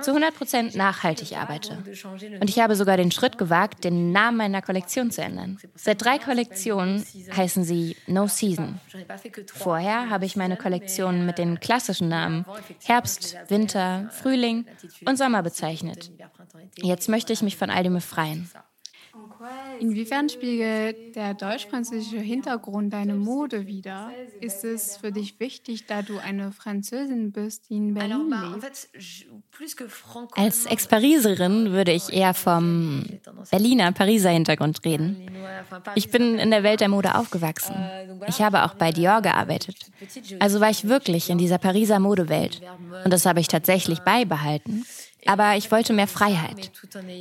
zu 0.00 0.10
100 0.10 0.34
Prozent 0.34 0.74
nachhaltig 0.74 1.36
arbeite. 1.36 1.78
Und 2.40 2.48
ich 2.48 2.58
habe 2.58 2.74
sogar 2.74 2.96
den 2.96 3.10
Schritt 3.10 3.36
gewagt, 3.38 3.84
den 3.84 4.12
Namen 4.12 4.38
meiner 4.38 4.62
Kollektion 4.62 5.10
zu 5.10 5.22
ändern. 5.22 5.58
Seit 5.74 6.02
drei 6.02 6.18
Kollektionen 6.18 7.04
heißen 7.36 7.64
sie 7.64 7.96
No 8.06 8.26
Season. 8.26 8.80
Vorher 9.52 10.08
habe 10.10 10.24
ich 10.24 10.36
meine 10.36 10.56
Kollektion 10.56 11.26
mit 11.26 11.38
den 11.38 11.60
klassischen 11.60 12.08
Namen 12.08 12.44
Herbst, 12.84 13.36
Winter, 13.48 14.08
Frühling 14.10 14.66
und 15.06 15.18
Sommer 15.18 15.42
bezeichnet. 15.42 16.10
Jetzt 16.76 17.08
möchte 17.08 17.32
ich 17.32 17.42
mich 17.42 17.56
von 17.56 17.70
all 17.70 17.82
dem 17.82 17.94
befreien. 17.94 18.50
Inwiefern 19.80 20.28
spiegelt 20.28 21.16
der 21.16 21.34
deutsch-französische 21.34 22.18
Hintergrund 22.18 22.92
deine 22.92 23.14
Mode 23.14 23.66
wider? 23.66 24.10
Ist 24.40 24.64
es 24.64 24.96
für 24.96 25.12
dich 25.12 25.40
wichtig, 25.40 25.86
da 25.86 26.02
du 26.02 26.18
eine 26.18 26.52
Französin 26.52 27.32
bist, 27.32 27.68
die 27.70 27.76
in 27.76 27.94
Berlin 27.94 28.30
lebt? 28.30 28.88
Als 30.36 30.66
Ex-Pariserin 30.66 31.72
würde 31.72 31.92
ich 31.92 32.12
eher 32.12 32.34
vom 32.34 33.04
Berliner, 33.50 33.92
Pariser 33.92 34.30
Hintergrund 34.30 34.84
reden. 34.84 35.28
Ich 35.94 36.10
bin 36.10 36.38
in 36.38 36.50
der 36.50 36.62
Welt 36.62 36.80
der 36.80 36.88
Mode 36.88 37.14
aufgewachsen. 37.14 37.74
Ich 38.28 38.40
habe 38.40 38.64
auch 38.64 38.74
bei 38.74 38.92
Dior 38.92 39.22
gearbeitet. 39.22 39.76
Also 40.38 40.60
war 40.60 40.70
ich 40.70 40.88
wirklich 40.88 41.30
in 41.30 41.38
dieser 41.38 41.58
Pariser 41.58 41.98
Modewelt. 41.98 42.60
Und 43.04 43.12
das 43.12 43.26
habe 43.26 43.40
ich 43.40 43.48
tatsächlich 43.48 44.00
beibehalten. 44.00 44.84
Aber 45.26 45.56
ich 45.56 45.70
wollte 45.70 45.92
mehr 45.92 46.08
Freiheit, 46.08 46.72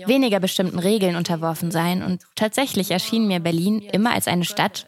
weniger 0.06 0.40
bestimmten 0.40 0.80
Regeln 0.80 1.16
unterworfen 1.16 1.72
sein. 1.72 2.02
Und 2.02 2.22
tatsächlich 2.36 2.92
erschien 2.92 3.28
mir 3.28 3.40
Berlin 3.40 3.80
immer 3.80 4.14
als 4.14 4.28
eine 4.28 4.46
Stadt, 4.46 4.88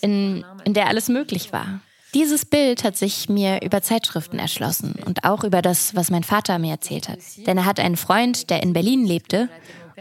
in, 0.00 0.44
in 0.64 0.74
der 0.74 0.88
alles 0.88 1.08
möglich 1.08 1.52
war. 1.52 1.80
Dieses 2.14 2.46
Bild 2.46 2.82
hat 2.82 2.96
sich 2.96 3.28
mir 3.28 3.60
über 3.62 3.82
Zeitschriften 3.82 4.38
erschlossen 4.38 4.94
und 5.04 5.24
auch 5.24 5.44
über 5.44 5.60
das, 5.60 5.94
was 5.94 6.10
mein 6.10 6.24
Vater 6.24 6.58
mir 6.58 6.70
erzählt 6.70 7.08
hat. 7.08 7.18
Denn 7.46 7.58
er 7.58 7.66
hat 7.66 7.78
einen 7.78 7.96
Freund, 7.96 8.48
der 8.48 8.62
in 8.62 8.72
Berlin 8.72 9.04
lebte, 9.04 9.50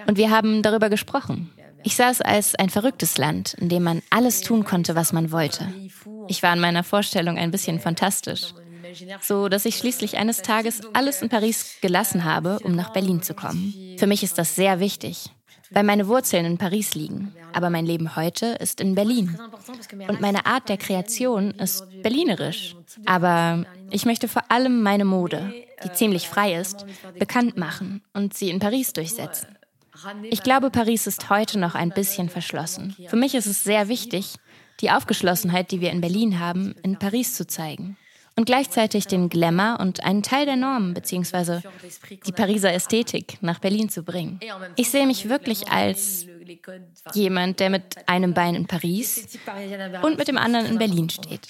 und 0.07 0.17
wir 0.17 0.29
haben 0.29 0.61
darüber 0.61 0.89
gesprochen. 0.89 1.51
Ich 1.83 1.95
sah 1.95 2.09
es 2.09 2.21
als 2.21 2.55
ein 2.55 2.69
verrücktes 2.69 3.17
Land, 3.17 3.53
in 3.55 3.69
dem 3.69 3.83
man 3.83 4.01
alles 4.09 4.41
tun 4.41 4.63
konnte, 4.63 4.95
was 4.95 5.13
man 5.13 5.31
wollte. 5.31 5.67
Ich 6.27 6.41
war 6.41 6.53
in 6.53 6.59
meiner 6.59 6.83
Vorstellung 6.83 7.37
ein 7.37 7.51
bisschen 7.51 7.79
fantastisch 7.79 8.53
so 9.21 9.49
dass 9.49 9.65
ich 9.65 9.77
schließlich 9.77 10.17
eines 10.17 10.41
Tages 10.41 10.81
alles 10.93 11.21
in 11.21 11.29
Paris 11.29 11.77
gelassen 11.81 12.23
habe, 12.23 12.59
um 12.63 12.75
nach 12.75 12.93
Berlin 12.93 13.21
zu 13.21 13.33
kommen. 13.33 13.73
Für 13.97 14.07
mich 14.07 14.23
ist 14.23 14.37
das 14.37 14.55
sehr 14.55 14.79
wichtig, 14.79 15.29
weil 15.71 15.83
meine 15.83 16.07
Wurzeln 16.07 16.45
in 16.45 16.57
Paris 16.57 16.95
liegen, 16.95 17.33
aber 17.53 17.69
mein 17.69 17.85
Leben 17.85 18.15
heute 18.15 18.47
ist 18.59 18.81
in 18.81 18.95
Berlin. 18.95 19.37
Und 20.07 20.21
meine 20.21 20.45
Art 20.45 20.69
der 20.69 20.77
Kreation 20.77 21.51
ist 21.51 21.85
berlinerisch. 22.03 22.75
Aber 23.05 23.65
ich 23.91 24.05
möchte 24.05 24.27
vor 24.27 24.43
allem 24.49 24.83
meine 24.83 25.05
Mode, 25.05 25.53
die 25.83 25.91
ziemlich 25.93 26.27
frei 26.27 26.55
ist, 26.55 26.85
bekannt 27.17 27.57
machen 27.57 28.03
und 28.13 28.33
sie 28.33 28.49
in 28.49 28.59
Paris 28.59 28.93
durchsetzen. 28.93 29.47
Ich 30.29 30.43
glaube, 30.43 30.69
Paris 30.69 31.07
ist 31.07 31.29
heute 31.29 31.57
noch 31.57 31.75
ein 31.75 31.89
bisschen 31.89 32.29
verschlossen. 32.29 32.95
Für 33.07 33.15
mich 33.15 33.35
ist 33.35 33.45
es 33.45 33.63
sehr 33.63 33.87
wichtig, 33.87 34.35
die 34.81 34.91
Aufgeschlossenheit, 34.91 35.71
die 35.71 35.81
wir 35.81 35.91
in 35.91 36.01
Berlin 36.01 36.39
haben, 36.39 36.75
in 36.83 36.99
Paris 36.99 37.33
zu 37.35 37.47
zeigen. 37.47 37.97
Und 38.35 38.45
gleichzeitig 38.45 39.07
den 39.07 39.29
Glamour 39.29 39.79
und 39.79 40.03
einen 40.03 40.23
Teil 40.23 40.45
der 40.45 40.55
Normen 40.55 40.93
bzw. 40.93 41.61
die 42.25 42.31
Pariser 42.31 42.73
Ästhetik 42.73 43.37
nach 43.41 43.59
Berlin 43.59 43.89
zu 43.89 44.03
bringen. 44.03 44.39
Ich 44.75 44.89
sehe 44.89 45.07
mich 45.07 45.29
wirklich 45.29 45.71
als 45.71 46.25
jemand, 47.13 47.59
der 47.59 47.69
mit 47.69 48.07
einem 48.07 48.33
Bein 48.33 48.55
in 48.55 48.67
Paris 48.67 49.37
und 50.01 50.17
mit 50.17 50.27
dem 50.27 50.37
anderen 50.37 50.65
in 50.65 50.77
Berlin 50.77 51.09
steht. 51.09 51.47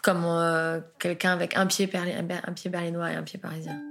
Comme 0.00 0.24
euh, 0.24 0.80
quelqu'un 1.00 1.32
avec 1.32 1.56
un 1.56 1.66
pied, 1.66 1.92
un 1.92 2.52
pied 2.54 2.70
berlinois 2.70 3.10
et 3.10 3.16
un 3.16 3.24
pied 3.24 3.40
parisien. 3.40 3.82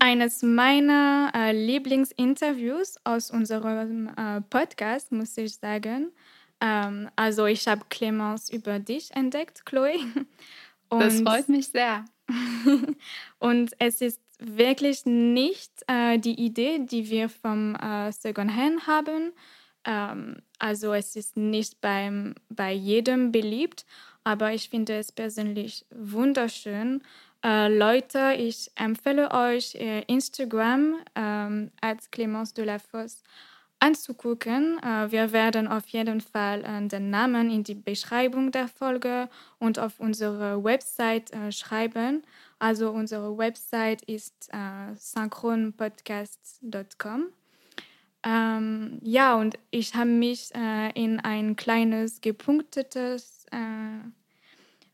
Eines 0.00 0.42
meiner 0.42 1.30
äh, 1.34 1.52
Lieblingsinterviews 1.52 2.96
aus 3.04 3.30
unserem 3.30 4.08
äh, 4.16 4.40
Podcast, 4.40 5.12
muss 5.12 5.36
ich 5.36 5.54
sagen. 5.54 6.12
Ähm, 6.60 7.08
also 7.16 7.46
ich 7.46 7.66
habe 7.68 7.82
Clemens 7.88 8.50
über 8.50 8.78
dich 8.78 9.10
entdeckt, 9.12 9.64
Chloe. 9.66 9.98
Und, 10.88 11.00
das 11.00 11.20
freut 11.20 11.48
mich 11.48 11.68
sehr. 11.68 12.04
und 13.38 13.72
es 13.78 14.00
ist 14.00 14.20
wirklich 14.38 15.04
nicht 15.04 15.72
äh, 15.88 16.18
die 16.18 16.44
Idee, 16.44 16.78
die 16.78 17.10
wir 17.10 17.28
vom 17.28 17.74
äh, 17.74 18.12
Second 18.12 18.54
Hand 18.54 18.86
haben. 18.86 19.32
Ähm, 19.84 20.36
also 20.58 20.92
es 20.92 21.16
ist 21.16 21.36
nicht 21.36 21.80
beim, 21.80 22.34
bei 22.48 22.72
jedem 22.72 23.32
beliebt, 23.32 23.84
aber 24.24 24.52
ich 24.52 24.68
finde 24.68 24.96
es 24.98 25.12
persönlich 25.12 25.86
wunderschön. 25.90 27.02
Äh, 27.44 27.68
Leute, 27.68 28.34
ich 28.36 28.70
empfehle 28.74 29.30
euch 29.32 29.74
äh, 29.76 30.02
Instagram 30.02 30.96
ähm, 31.14 31.70
als 31.80 32.10
Clemence 32.10 32.54
de 32.54 32.64
la 32.64 32.78
Fosse 32.78 33.18
anzugucken. 33.78 34.78
Äh, 34.82 35.10
wir 35.10 35.32
werden 35.32 35.68
auf 35.68 35.86
jeden 35.88 36.20
Fall 36.20 36.64
äh, 36.64 36.86
den 36.88 37.10
Namen 37.10 37.50
in 37.50 37.64
die 37.64 37.74
Beschreibung 37.74 38.50
der 38.50 38.68
Folge 38.68 39.28
und 39.58 39.78
auf 39.78 40.00
unsere 40.00 40.64
Website 40.64 41.30
äh, 41.32 41.52
schreiben. 41.52 42.22
Also 42.58 42.90
unsere 42.90 43.36
Website 43.36 44.00
ist 44.02 44.50
synchronpodcast.com. 44.94 47.26
Ähm, 48.26 48.98
ja, 49.02 49.36
und 49.36 49.56
ich 49.70 49.94
habe 49.94 50.10
mich 50.10 50.52
äh, 50.54 50.90
in 50.94 51.20
ein 51.20 51.54
kleines 51.54 52.20
gepunktetes 52.20 53.46
äh, 53.52 54.00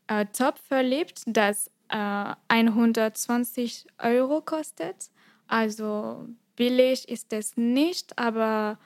äh 0.07 0.25
Top 0.37 0.59
verliebt, 0.59 1.23
das 1.25 1.71
120 1.89 3.87
äh, 3.97 4.07
Euro 4.07 4.41
kostet. 4.41 5.09
Also 5.47 6.27
billig 6.55 7.07
ist 7.09 7.33
es 7.33 7.57
nicht, 7.57 8.17
aber 8.17 8.79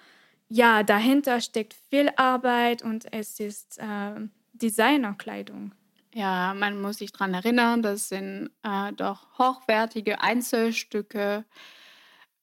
ja, 0.49 0.83
dahinter 0.83 1.41
steckt 1.41 1.75
viel 1.89 2.09
Arbeit 2.15 2.81
und 2.81 3.11
es 3.11 3.39
ist 3.39 3.79
äh, 3.79 4.15
Designerkleidung. 4.53 5.73
Ja, 6.13 6.53
man 6.53 6.81
muss 6.81 6.97
sich 6.97 7.11
daran 7.11 7.33
erinnern, 7.33 7.81
das 7.81 8.09
sind 8.09 8.49
äh, 8.63 8.91
doch 8.93 9.37
hochwertige 9.37 10.21
Einzelstücke. 10.21 11.45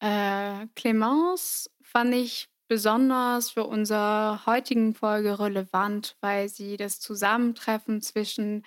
Äh, 0.01 0.67
Clemence 0.77 1.71
fand 1.83 2.15
ich 2.15 2.49
besonders 2.69 3.51
für 3.51 3.65
unsere 3.65 4.45
heutigen 4.47 4.95
Folge 4.95 5.39
relevant, 5.39 6.17
weil 6.21 6.49
sie 6.49 6.77
das 6.77 7.01
Zusammentreffen 7.01 8.01
zwischen 8.01 8.65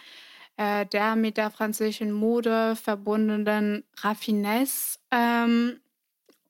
äh, 0.58 0.86
der 0.86 1.16
mit 1.16 1.38
der 1.38 1.52
französischen 1.52 2.12
Mode 2.12 2.76
verbundenen 2.76 3.84
Raffinesse 4.02 5.00
ähm, 5.12 5.80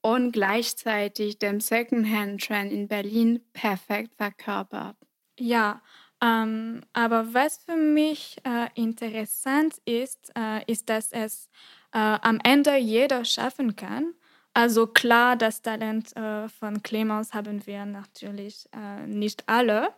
und 0.00 0.32
gleichzeitig 0.32 1.38
dem 1.38 1.60
Secondhand-Trend 1.60 2.72
in 2.72 2.88
Berlin 2.88 3.40
perfekt 3.52 4.14
verkörpert. 4.16 4.96
Ja, 5.38 5.80
ähm, 6.20 6.80
aber 6.92 7.32
was 7.32 7.58
für 7.58 7.76
mich 7.76 8.36
äh, 8.44 8.68
interessant 8.74 9.76
ist, 9.84 10.32
äh, 10.36 10.64
ist, 10.70 10.88
dass 10.88 11.12
es 11.12 11.48
äh, 11.92 11.98
am 11.98 12.40
Ende 12.42 12.76
jeder 12.76 13.24
schaffen 13.24 13.76
kann. 13.76 14.14
Also 14.52 14.88
klar, 14.88 15.36
das 15.36 15.62
Talent 15.62 16.16
äh, 16.16 16.48
von 16.48 16.82
Clemens 16.82 17.34
haben 17.34 17.64
wir 17.66 17.86
natürlich 17.86 18.68
äh, 18.72 19.06
nicht 19.06 19.44
alle. 19.48 19.90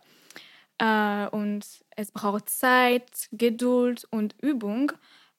Äh, 0.77 1.27
und 1.29 1.65
es 1.95 2.11
braucht 2.11 2.49
Zeit, 2.49 3.29
Geduld 3.31 4.07
und 4.11 4.35
Übung. 4.41 4.91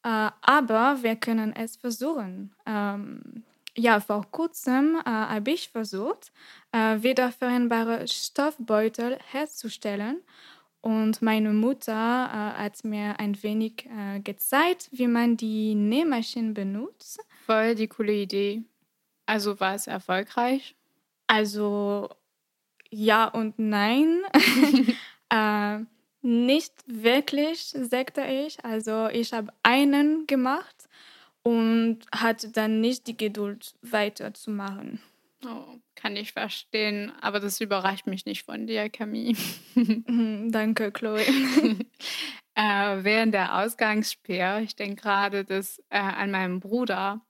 aber 0.05 1.03
wir 1.03 1.15
können 1.15 1.55
es 1.55 1.77
versuchen. 1.77 2.53
Ähm, 2.67 3.45
ja, 3.77 4.01
vor 4.01 4.27
kurzem 4.31 4.97
äh, 4.97 5.09
habe 5.09 5.51
ich 5.51 5.71
versucht, 5.71 6.33
äh, 6.73 7.03
wiederverwendbare 7.03 8.07
Stoffbeutel 8.07 9.19
herzustellen 9.31 10.23
und 10.83 11.23
meine 11.23 11.53
Mutter 11.53 11.93
äh, 11.93 12.63
hat 12.63 12.85
mir 12.85 13.19
ein 13.21 13.41
wenig 13.43 13.87
äh, 13.87 14.21
gezeigt, 14.21 14.89
wie 14.91 15.07
man 15.07 15.37
die 15.37 15.75
Nähmaschine 15.75 16.53
benutzt. 16.53 17.25
Voll 17.47 17.77
die 17.77 17.87
coole 17.87 18.13
Idee. 18.13 18.65
Also 19.27 19.61
war 19.61 19.75
es 19.75 19.87
erfolgreich? 19.87 20.75
Also 21.29 22.11
ja 22.91 23.27
und 23.27 23.59
nein. 23.59 24.23
äh, 25.31 25.79
nicht 26.21 26.75
wirklich, 26.87 27.75
sagte 27.79 28.23
ich. 28.23 28.65
Also 28.65 29.09
ich 29.09 29.33
habe 29.33 29.53
einen 29.63 30.27
gemacht 30.27 30.82
und 31.43 32.01
hatte 32.15 32.51
dann 32.51 32.81
nicht 32.81 33.07
die 33.07 33.17
Geduld 33.17 33.75
weiterzumachen. 33.83 35.01
Oh, 35.45 35.81
kann 35.97 36.15
ich 36.17 36.33
verstehen, 36.33 37.13
aber 37.21 37.41
das 37.41 37.61
überrascht 37.61 38.07
mich 38.07 38.27
nicht 38.27 38.45
von 38.45 38.67
dir, 38.67 38.89
Camille. 38.89 39.37
Mhm, 39.75 40.53
danke, 40.53 40.93
Chloe. 40.93 41.21
äh, 42.55 43.05
während 43.05 43.35
der 43.35 43.59
Ausgangssperr, 43.59 44.61
ich 44.61 44.77
denke 44.77 45.03
gerade 45.03 45.45
das, 45.45 45.79
äh, 45.89 45.99
an 45.99 46.31
meinen 46.31 46.61
Bruder. 46.61 47.21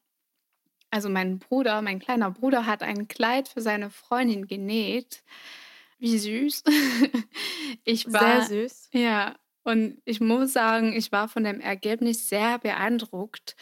Also 0.91 1.09
mein 1.09 1.39
Bruder, 1.39 1.81
mein 1.81 2.01
kleiner 2.01 2.31
Bruder 2.31 2.67
hat 2.67 2.83
ein 2.83 3.09
Kleid 3.09 3.49
für 3.49 3.63
seine 3.63 3.89
Freundin 3.89 4.47
genäht. 4.47 5.23
Wie 5.99 6.19
süß. 6.19 6.65
ich 7.85 8.13
war, 8.13 8.43
sehr 8.43 8.65
süß. 8.65 8.91
Ja, 8.93 9.37
und 9.65 10.03
ich 10.05 10.21
muss 10.21 10.53
sagen, 10.53 10.93
ich 10.93 11.13
war 11.13 11.29
von 11.29 11.45
dem 11.45 11.61
Ergebnis 11.61 12.29
sehr 12.29 12.59
beeindruckt. 12.59 13.57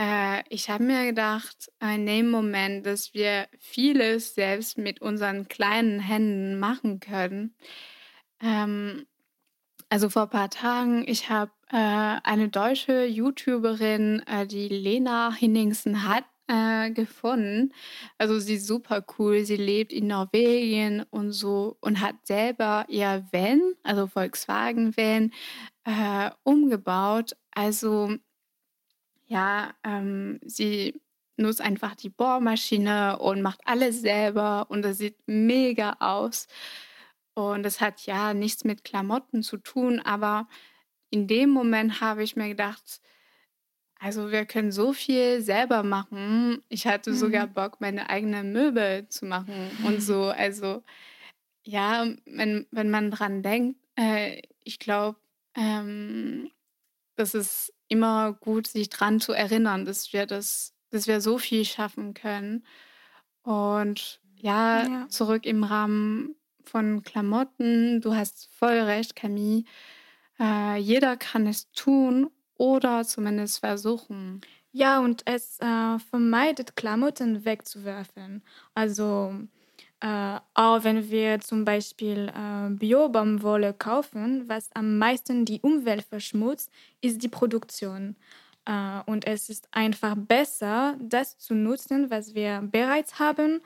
Äh, 0.00 0.42
ich 0.48 0.70
habe 0.70 0.84
mir 0.84 1.04
gedacht, 1.06 1.70
in 1.82 2.06
dem 2.06 2.30
Moment, 2.30 2.86
dass 2.86 3.12
wir 3.12 3.48
vieles 3.58 4.34
selbst 4.34 4.78
mit 4.78 5.02
unseren 5.02 5.46
kleinen 5.48 6.00
Händen 6.00 6.58
machen 6.58 7.00
können. 7.00 7.54
Ähm, 8.42 9.06
also 9.90 10.08
vor 10.08 10.22
ein 10.22 10.30
paar 10.30 10.50
Tagen, 10.50 11.04
ich 11.06 11.28
habe 11.28 11.52
äh, 11.70 11.76
eine 11.76 12.48
deutsche 12.48 13.04
YouTuberin, 13.04 14.22
äh, 14.26 14.46
die 14.46 14.68
Lena 14.68 15.34
Hinningsen 15.34 16.08
hat, 16.08 16.24
äh, 16.48 16.90
gefunden. 16.92 17.72
Also 18.18 18.38
sie 18.38 18.54
ist 18.54 18.66
super 18.66 19.04
cool. 19.18 19.44
Sie 19.44 19.56
lebt 19.56 19.92
in 19.92 20.06
Norwegen 20.06 21.04
und 21.10 21.32
so 21.32 21.76
und 21.80 22.00
hat 22.00 22.16
selber 22.26 22.86
ihr 22.88 23.26
Van, 23.32 23.60
also 23.82 24.06
Volkswagen 24.06 24.96
Van, 24.96 25.32
äh, 25.84 26.30
umgebaut. 26.44 27.36
Also 27.52 28.16
ja, 29.30 29.72
ähm, 29.84 30.40
sie 30.44 31.00
nutzt 31.36 31.60
einfach 31.60 31.94
die 31.94 32.08
Bohrmaschine 32.10 33.18
und 33.18 33.42
macht 33.42 33.60
alles 33.64 34.00
selber 34.00 34.66
und 34.68 34.82
das 34.82 34.98
sieht 34.98 35.16
mega 35.26 35.96
aus. 36.00 36.48
Und 37.34 37.62
das 37.62 37.80
hat 37.80 38.04
ja 38.06 38.34
nichts 38.34 38.64
mit 38.64 38.82
Klamotten 38.82 39.42
zu 39.44 39.56
tun, 39.56 40.00
aber 40.00 40.48
in 41.10 41.28
dem 41.28 41.50
Moment 41.50 42.00
habe 42.00 42.24
ich 42.24 42.34
mir 42.34 42.48
gedacht, 42.48 43.00
also 44.00 44.32
wir 44.32 44.46
können 44.46 44.72
so 44.72 44.92
viel 44.92 45.40
selber 45.42 45.84
machen. 45.84 46.62
Ich 46.68 46.86
hatte 46.88 47.10
mhm. 47.10 47.14
sogar 47.14 47.46
Bock, 47.46 47.80
meine 47.80 48.10
eigenen 48.10 48.52
Möbel 48.52 49.08
zu 49.08 49.26
machen 49.26 49.70
und 49.84 50.02
so. 50.02 50.24
Also 50.24 50.82
ja, 51.62 52.04
wenn, 52.26 52.66
wenn 52.72 52.90
man 52.90 53.12
dran 53.12 53.42
denkt, 53.42 53.78
äh, 53.96 54.42
ich 54.64 54.80
glaube, 54.80 55.20
ähm, 55.54 56.50
das 57.14 57.34
ist 57.34 57.72
immer 57.90 58.32
gut, 58.32 58.66
sich 58.66 58.88
dran 58.88 59.20
zu 59.20 59.32
erinnern, 59.32 59.84
dass 59.84 60.12
wir 60.12 60.24
das, 60.24 60.74
dass 60.90 61.06
wir 61.06 61.20
so 61.20 61.36
viel 61.36 61.64
schaffen 61.64 62.14
können. 62.14 62.64
Und 63.42 64.20
ja, 64.36 64.86
ja. 64.86 65.08
zurück 65.08 65.44
im 65.44 65.64
Rahmen 65.64 66.36
von 66.64 67.02
Klamotten, 67.02 68.00
du 68.00 68.14
hast 68.14 68.48
voll 68.52 68.78
recht, 68.78 69.16
Camille. 69.16 69.64
Äh, 70.38 70.78
jeder 70.78 71.16
kann 71.16 71.46
es 71.46 71.70
tun 71.72 72.30
oder 72.56 73.04
zumindest 73.04 73.58
versuchen. 73.58 74.40
Ja, 74.72 75.00
und 75.00 75.22
es 75.26 75.58
äh, 75.60 75.98
vermeidet, 75.98 76.76
Klamotten 76.76 77.44
wegzuwerfen. 77.44 78.44
Also 78.74 79.34
äh, 80.00 80.38
auch 80.54 80.82
wenn 80.82 81.10
wir 81.10 81.40
zum 81.40 81.64
Beispiel 81.64 82.32
äh, 82.34 82.70
Bio-Baumwolle 82.70 83.74
kaufen, 83.74 84.48
was 84.48 84.70
am 84.74 84.96
meisten 84.96 85.44
die 85.44 85.60
Umwelt 85.60 86.04
verschmutzt, 86.04 86.70
ist 87.02 87.22
die 87.22 87.28
Produktion. 87.28 88.16
Äh, 88.64 89.00
und 89.04 89.26
es 89.26 89.50
ist 89.50 89.68
einfach 89.72 90.14
besser, 90.16 90.96
das 91.00 91.36
zu 91.36 91.54
nutzen, 91.54 92.10
was 92.10 92.34
wir 92.34 92.62
bereits 92.62 93.18
haben 93.18 93.60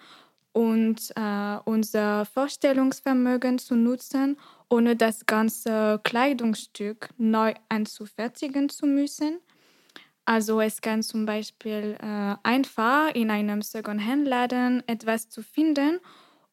und 0.53 1.13
äh, 1.15 1.59
unser 1.65 2.25
Vorstellungsvermögen 2.25 3.59
zu 3.59 3.77
nutzen, 3.77 4.37
ohne 4.69 4.97
das 4.97 5.27
ganze 5.27 6.01
Kleidungsstück 6.03 7.11
neu 7.17 7.55
anzufertigen 7.69 8.69
zu 8.69 8.87
müssen. 8.87 9.39
Also 10.25 10.61
es 10.61 10.81
kann 10.81 11.03
zum 11.03 11.27
Beispiel 11.27 11.97
äh, 12.01 12.35
einfach 12.43 13.15
in 13.15 13.31
einem 13.31 13.63
Second-Hand-Laden 13.63 14.83
etwas 14.89 15.29
zu 15.29 15.43
finden 15.43 16.01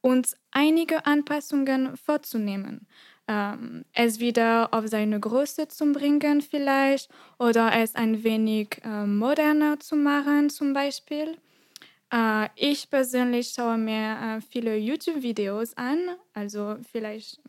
und 0.02 0.36
einige 0.52 1.06
Anpassungen 1.06 1.96
vorzunehmen. 1.96 2.88
Ähm, 3.28 3.86
es 3.94 4.20
wieder 4.20 4.74
auf 4.74 4.88
seine 4.88 5.20
Größe 5.20 5.68
zu 5.68 5.92
bringen 5.92 6.42
vielleicht 6.42 7.10
oder 7.40 7.72
es 7.74 7.96
ein 7.96 8.24
wenig 8.24 8.82
äh, 8.84 9.06
moderner 9.06 9.80
zu 9.80 9.96
machen 9.96 10.50
zum 10.50 10.74
Beispiel. 10.74 11.38
Äh, 12.12 12.50
ich 12.56 12.90
persönlich 12.90 13.54
schaue 13.56 13.78
mir 13.78 14.18
äh, 14.38 14.42
viele 14.42 14.76
YouTube-Videos 14.76 15.78
an, 15.78 16.00
also 16.34 16.78
vielleicht 16.92 17.40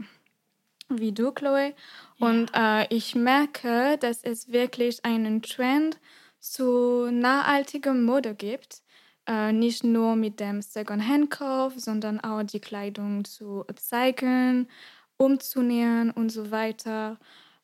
wie 0.88 1.12
du, 1.12 1.32
Chloe. 1.32 1.74
Ja. 2.18 2.26
Und 2.28 2.50
äh, 2.54 2.86
ich 2.94 3.14
merke, 3.14 3.98
dass 3.98 4.22
es 4.22 4.52
wirklich 4.52 5.04
einen 5.04 5.42
Trend 5.42 5.98
zu 6.38 7.10
nachhaltiger 7.10 7.94
Mode 7.94 8.34
gibt. 8.34 8.82
Äh, 9.26 9.52
nicht 9.52 9.84
nur 9.84 10.16
mit 10.16 10.40
dem 10.40 10.62
Second-Hand-Kauf, 10.62 11.74
sondern 11.76 12.20
auch 12.20 12.42
die 12.42 12.60
Kleidung 12.60 13.24
zu 13.24 13.60
upcyclen, 13.68 14.68
umzunähen 15.16 16.10
und 16.10 16.30
so 16.30 16.50
weiter. 16.50 17.18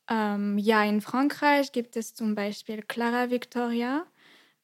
Ähm, 0.09 0.59
ja, 0.59 0.85
in 0.85 1.01
Frankreich 1.01 1.73
gibt 1.73 1.97
es 1.97 2.15
zum 2.15 2.35
Beispiel 2.35 2.83
Clara 2.83 3.31
Victoria, 3.31 4.07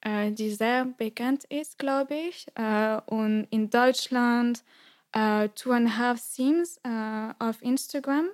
äh, 0.02 0.30
die 0.32 0.50
sehr 0.50 0.84
bekannt 0.86 1.44
ist, 1.44 1.78
glaube 1.78 2.14
ich. 2.14 2.46
Äh, 2.54 3.00
und 3.06 3.48
in 3.50 3.70
Deutschland 3.70 4.64
äh, 5.12 5.48
Two 5.50 5.72
and 5.72 5.88
a 5.90 5.96
Half 5.98 6.20
Seams 6.20 6.78
äh, 6.84 7.34
auf 7.40 7.60
Instagram. 7.62 8.28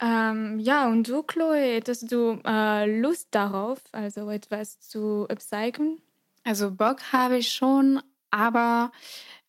Ähm, 0.00 0.60
ja, 0.60 0.86
und 0.88 1.08
du, 1.08 1.22
Chloe, 1.22 1.56
hättest 1.76 2.12
du 2.12 2.40
äh, 2.46 3.00
Lust 3.00 3.28
darauf, 3.32 3.82
also 3.92 4.30
etwas 4.30 4.80
zu 4.80 5.26
upcyclen? 5.28 6.00
Also 6.48 6.70
Bock 6.70 7.12
habe 7.12 7.36
ich 7.36 7.52
schon, 7.52 8.00
aber 8.30 8.90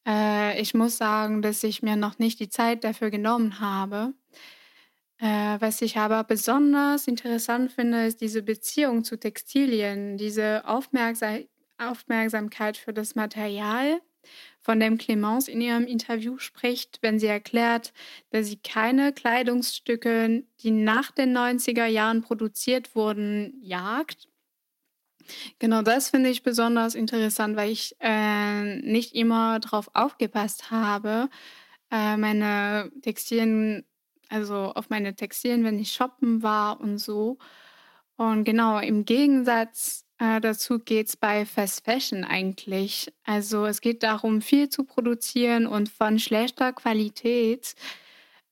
äh, 0.06 0.60
ich 0.62 0.74
muss 0.74 0.98
sagen, 0.98 1.42
dass 1.42 1.64
ich 1.64 1.82
mir 1.82 1.96
noch 1.96 2.20
nicht 2.20 2.42
die 2.42 2.50
Zeit 2.50 2.84
dafür 2.84 3.10
genommen 3.10 3.62
habe. 3.62 4.14
Äh, 5.18 5.56
was 5.62 5.82
ich 5.82 5.96
aber 5.96 6.26
besonders 6.26 7.08
interessant 7.08 7.72
finde, 7.72 8.06
ist 8.06 8.20
diese 8.20 8.44
Beziehung 8.44 9.06
zu 9.06 9.18
Textilien, 9.18 10.18
diese 10.18 10.68
Aufmerksam 10.68 11.46
Aufmerksamkeit 11.78 12.76
für 12.76 12.92
das 12.92 13.16
Material, 13.16 14.02
von 14.60 14.82
dem 14.82 14.98
Clemence 14.98 15.48
in 15.48 15.62
ihrem 15.62 15.86
Interview 15.88 16.38
spricht, 16.38 17.00
wenn 17.02 17.18
sie 17.18 17.28
erklärt, 17.28 17.94
dass 18.32 18.48
sie 18.48 18.58
keine 18.58 19.14
Kleidungsstücke, 19.14 20.44
die 20.62 20.72
nach 20.72 21.12
den 21.12 21.32
90er 21.38 21.86
Jahren 21.86 22.22
produziert 22.22 22.94
wurden, 22.96 23.58
jagt, 23.62 24.28
Genau 25.60 25.82
das 25.82 26.10
finde 26.10 26.30
ich 26.30 26.44
besonders 26.44 26.96
interessant, 26.96 27.56
weil 27.56 27.72
ich 27.72 27.96
äh, 28.00 28.78
nicht 28.78 29.16
immer 29.16 29.60
darauf 29.60 29.90
aufgepasst 29.94 30.72
habe, 30.72 31.30
äh, 31.92 32.18
meine 32.18 32.92
Textilien, 33.02 33.86
also 34.30 34.74
auf 34.74 34.90
meine 34.90 35.16
Textilien, 35.16 35.64
wenn 35.64 35.80
ich 35.80 35.92
shoppen 35.92 36.44
war 36.44 36.80
und 36.80 36.98
so. 37.00 37.38
Und 38.18 38.44
genau 38.44 38.80
im 38.80 39.06
Gegensatz 39.06 40.06
äh, 40.20 40.42
dazu 40.42 40.80
geht 40.80 41.08
es 41.08 41.18
bei 41.18 41.46
Fast 41.46 41.86
Fashion 41.86 42.26
eigentlich. 42.26 43.12
Also 43.24 43.66
es 43.66 43.80
geht 43.82 44.04
darum, 44.04 44.42
viel 44.42 44.70
zu 44.70 44.84
produzieren 44.84 45.66
und 45.66 45.90
von 45.90 46.20
schlechter 46.20 46.74
Qualität. 46.74 47.76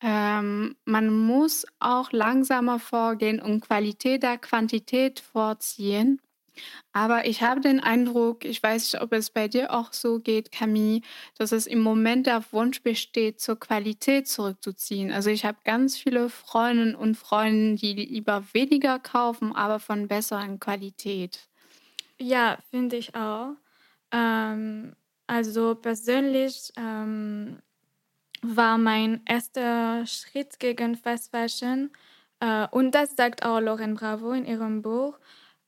Ähm, 0.01 0.75
man 0.85 1.09
muss 1.09 1.65
auch 1.79 2.11
langsamer 2.13 2.79
vorgehen 2.79 3.41
und 3.41 3.61
Qualität 3.61 4.23
der 4.23 4.37
Quantität 4.37 5.19
vorziehen. 5.19 6.21
Aber 6.93 7.25
ich 7.25 7.41
habe 7.41 7.61
den 7.61 7.79
Eindruck, 7.79 8.45
ich 8.45 8.61
weiß 8.61 8.93
nicht, 8.93 9.01
ob 9.01 9.13
es 9.13 9.29
bei 9.29 9.47
dir 9.47 9.73
auch 9.73 9.93
so 9.93 10.19
geht, 10.19 10.51
Camille, 10.51 11.01
dass 11.37 11.51
es 11.51 11.67
im 11.67 11.79
Moment 11.79 12.27
der 12.27 12.43
Wunsch 12.51 12.81
besteht, 12.81 13.39
zur 13.39 13.59
Qualität 13.59 14.27
zurückzuziehen. 14.27 15.11
Also 15.11 15.29
ich 15.29 15.45
habe 15.45 15.57
ganz 15.63 15.97
viele 15.97 16.29
Freundinnen 16.29 16.95
und 16.95 17.15
Freunde, 17.15 17.75
die 17.75 17.93
lieber 17.93 18.43
weniger 18.53 18.99
kaufen, 18.99 19.55
aber 19.55 19.79
von 19.79 20.07
besseren 20.07 20.59
Qualität. 20.59 21.47
Ja, 22.19 22.57
finde 22.71 22.97
ich 22.97 23.15
auch. 23.15 23.51
Ähm, 24.11 24.95
also 25.27 25.75
persönlich 25.75 26.71
ähm, 26.77 27.59
war 28.41 28.77
mein 28.77 29.21
erster 29.25 30.05
Schritt 30.05 30.59
gegen 30.59 30.95
Fast 30.95 31.31
Fashion, 31.31 31.91
äh, 32.39 32.67
und 32.71 32.91
das 32.91 33.15
sagt 33.15 33.43
auch 33.45 33.59
Lauren 33.59 33.95
Bravo 33.95 34.31
in 34.31 34.45
ihrem 34.45 34.81
Buch, 34.81 35.17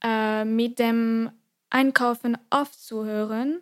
äh, 0.03 0.45
mit 0.45 0.79
dem 0.79 1.31
Einkaufen 1.69 2.37
aufzuhören. 2.49 3.61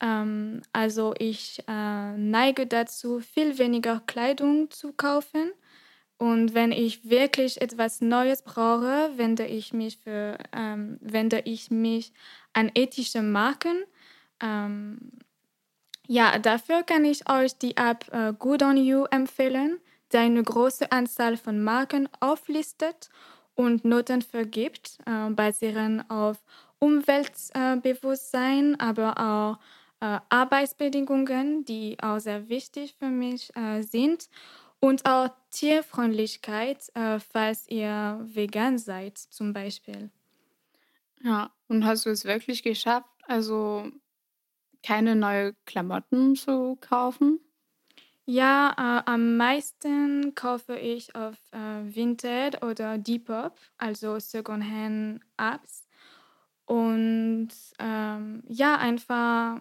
Ähm, 0.00 0.62
also 0.72 1.14
ich 1.18 1.62
äh, 1.68 2.16
neige 2.16 2.66
dazu, 2.66 3.20
viel 3.20 3.58
weniger 3.58 4.00
Kleidung 4.06 4.70
zu 4.70 4.92
kaufen. 4.92 5.52
Und 6.16 6.54
wenn 6.54 6.72
ich 6.72 7.08
wirklich 7.08 7.60
etwas 7.60 8.00
Neues 8.00 8.42
brauche, 8.42 9.10
wende 9.16 9.46
ich 9.46 9.72
mich, 9.72 9.98
für, 9.98 10.38
ähm, 10.52 10.98
wende 11.00 11.40
ich 11.40 11.70
mich 11.70 12.12
an 12.52 12.70
ethische 12.74 13.22
Marken. 13.22 13.84
Ähm, 14.40 15.10
ja, 16.06 16.38
dafür 16.38 16.82
kann 16.82 17.04
ich 17.04 17.28
euch 17.28 17.58
die 17.58 17.76
App 17.76 18.06
äh, 18.12 18.32
Good 18.38 18.62
on 18.62 18.76
You 18.76 19.04
empfehlen, 19.10 19.80
die 20.12 20.18
eine 20.18 20.42
große 20.42 20.92
Anzahl 20.92 21.36
von 21.36 21.62
Marken 21.62 22.08
auflistet 22.20 23.10
und 23.54 23.84
Noten 23.84 24.22
vergibt, 24.22 24.98
äh, 25.06 25.30
basierend 25.30 26.08
auf 26.10 26.38
Umweltbewusstsein, 26.78 28.78
aber 28.80 29.18
auch 29.18 29.58
äh, 30.00 30.18
Arbeitsbedingungen, 30.28 31.64
die 31.64 31.96
auch 32.02 32.18
sehr 32.18 32.48
wichtig 32.48 32.96
für 32.98 33.08
mich 33.10 33.54
äh, 33.56 33.82
sind 33.82 34.28
und 34.80 35.06
auch 35.06 35.28
Tierfreundlichkeit, 35.50 36.90
äh, 36.94 37.18
falls 37.20 37.68
ihr 37.68 38.20
vegan 38.22 38.78
seid 38.78 39.18
zum 39.18 39.52
Beispiel. 39.52 40.10
Ja, 41.22 41.52
und 41.68 41.84
hast 41.84 42.06
du 42.06 42.10
es 42.10 42.24
wirklich 42.24 42.62
geschafft, 42.62 43.08
also 43.26 43.90
keine 44.84 45.16
neuen 45.16 45.56
Klamotten 45.66 46.36
zu 46.36 46.76
kaufen? 46.76 47.40
Ja, 48.26 48.72
äh, 48.78 49.10
am 49.10 49.36
meisten 49.36 50.34
kaufe 50.34 50.76
ich 50.76 51.14
auf 51.14 51.36
äh, 51.52 51.94
Vinted 51.94 52.62
oder 52.62 52.96
Depop, 52.96 53.58
also 53.76 54.18
Secondhand-Apps. 54.18 55.86
Und 56.64 57.50
ähm, 57.78 58.42
ja, 58.48 58.76
einfach 58.78 59.60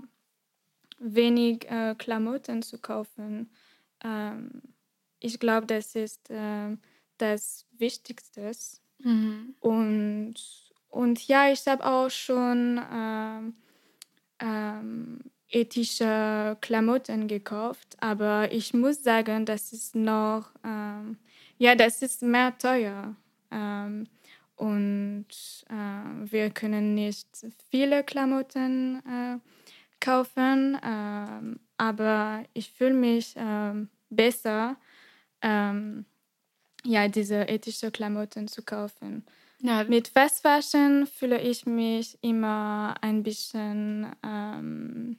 wenig 0.99 1.69
äh, 1.69 1.95
Klamotten 1.97 2.62
zu 2.62 2.78
kaufen. 2.80 3.52
Ähm, 4.04 4.62
ich 5.19 5.39
glaube, 5.39 5.67
das 5.67 5.95
ist 5.95 6.30
äh, 6.30 6.78
das 7.17 7.65
Wichtigste. 7.71 8.52
Mhm. 8.99 9.56
Und, 9.60 10.36
und 10.88 11.28
ja, 11.28 11.52
ich 11.52 11.67
habe 11.67 11.86
auch 11.86 12.10
schon 12.10 12.82
ähm, 12.91 13.56
ähm, 14.39 15.19
ethische 15.54 16.58
Klamotten 16.62 17.28
gekauft, 17.28 17.96
aber 18.00 18.52
ich 18.52 18.74
muss 18.74 19.04
sagen, 19.04 19.46
das 19.46 19.72
ist 19.72 19.96
noch, 19.96 20.50
ähm, 20.66 21.18
ja, 21.58 21.76
das 21.76 22.02
ist 22.02 22.24
mehr 22.24 22.58
teuer. 22.58 23.16
Ähm, 23.52 24.08
und 24.56 25.26
äh, 25.70 26.32
wir 26.32 26.50
können 26.50 26.96
nicht 26.96 27.28
viele 27.70 28.04
Klamotten 28.04 29.02
äh, 29.06 29.38
kaufen, 30.00 30.76
äh, 30.76 31.58
aber 31.78 32.44
ich 32.54 32.72
fühle 32.72 32.94
mich 32.94 33.34
ähm, 33.36 33.89
besser, 34.10 34.78
ähm, 35.42 36.06
ja, 36.84 37.08
diese 37.08 37.44
ethischen 37.44 37.92
Klamotten 37.92 38.48
zu 38.48 38.63
kaufen. 38.63 39.26
Ja. 39.60 39.86
Mit 39.86 40.10
Fast 40.10 40.42
Fashion 40.42 41.08
fühle 41.08 41.39
ich 41.39 41.66
mich 41.66 42.18
immer 42.22 42.96
ein 43.02 43.24
bisschen 43.24 44.08
ähm, 44.24 45.18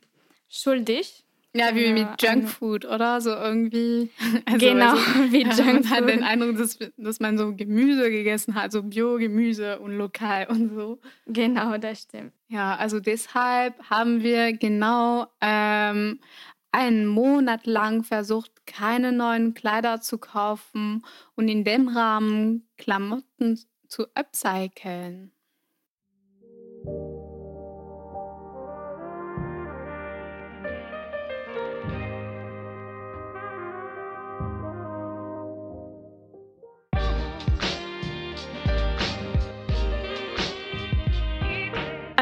schuldig. 0.55 1.25
Ja, 1.57 1.73
wie 1.77 1.93
mit 1.93 2.21
Junkfood, 2.21 2.85
oder? 2.85 3.21
So 3.21 3.31
irgendwie. 3.31 4.11
Also, 4.47 4.67
genau, 4.67 4.91
also, 4.91 5.33
wie 5.33 5.43
Junkfood. 5.43 5.65
Man 5.67 5.91
hat 5.91 6.09
den 6.09 6.23
Eindruck, 6.25 6.57
dass, 6.59 6.79
dass 6.97 7.21
man 7.21 7.39
so 7.39 7.55
Gemüse 7.55 8.11
gegessen 8.11 8.55
hat, 8.57 8.73
so 8.73 8.83
Bio-Gemüse 8.83 9.79
und 9.79 9.97
lokal 9.97 10.49
und 10.49 10.75
so. 10.75 10.99
Genau, 11.27 11.79
das 11.79 12.03
stimmt. 12.03 12.33
Ja, 12.49 12.75
also 12.77 12.99
deshalb 12.99 13.79
haben 13.89 14.23
wir 14.23 14.53
genau 14.53 15.29
ähm, 15.41 16.21
einen 16.73 17.07
Monat 17.07 17.67
lang 17.67 18.03
versucht, 18.03 18.67
keine 18.67 19.13
neuen 19.13 19.55
Kleider 19.55 20.01
zu 20.01 20.19
kaufen 20.19 21.05
und 21.37 21.49
in 21.49 21.63
dem 21.63 21.87
Rahmen 21.87 22.67
Klamotten 22.77 23.61
zu 23.87 24.07
upcyclen. 24.15 25.34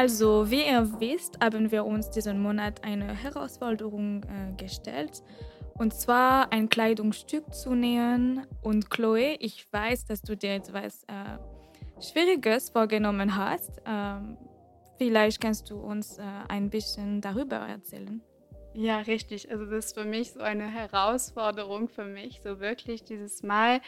Also, 0.03 0.51
wie 0.51 0.65
ihr 0.65 0.99
wisst, 0.99 1.39
haben 1.41 1.71
wir 1.71 1.85
uns 1.85 2.09
diesen 2.09 2.41
Monat 2.41 2.83
eine 2.83 3.13
Herausforderung 3.13 4.21
äh, 4.23 4.53
gestellt. 4.61 5.23
Und 5.75 5.93
zwar 5.93 6.51
ein 6.51 6.67
Kleidungsstück 6.67 7.53
zu 7.53 7.73
nähen. 7.73 8.45
Und 8.61 8.89
Chloe, 8.89 9.37
ich 9.39 9.65
weiß, 9.71 10.03
dass 10.03 10.21
du 10.21 10.35
dir 10.35 10.55
etwas 10.55 11.05
äh, 11.05 12.01
Schwieriges 12.01 12.71
vorgenommen 12.71 13.37
hast. 13.37 13.81
Ähm, 13.85 14.37
vielleicht 14.97 15.39
kannst 15.39 15.69
du 15.69 15.79
uns 15.79 16.17
äh, 16.17 16.23
ein 16.49 16.69
bisschen 16.69 17.21
darüber 17.21 17.55
erzählen. 17.55 18.21
Ja, 18.73 18.97
richtig. 18.97 19.49
Also 19.49 19.63
das 19.67 19.85
ist 19.85 19.97
für 19.97 20.03
mich 20.03 20.33
so 20.33 20.41
eine 20.41 20.67
Herausforderung 20.67 21.87
für 21.87 22.03
mich, 22.03 22.41
so 22.43 22.59
wirklich 22.59 23.05
dieses 23.05 23.41
Mal. 23.41 23.79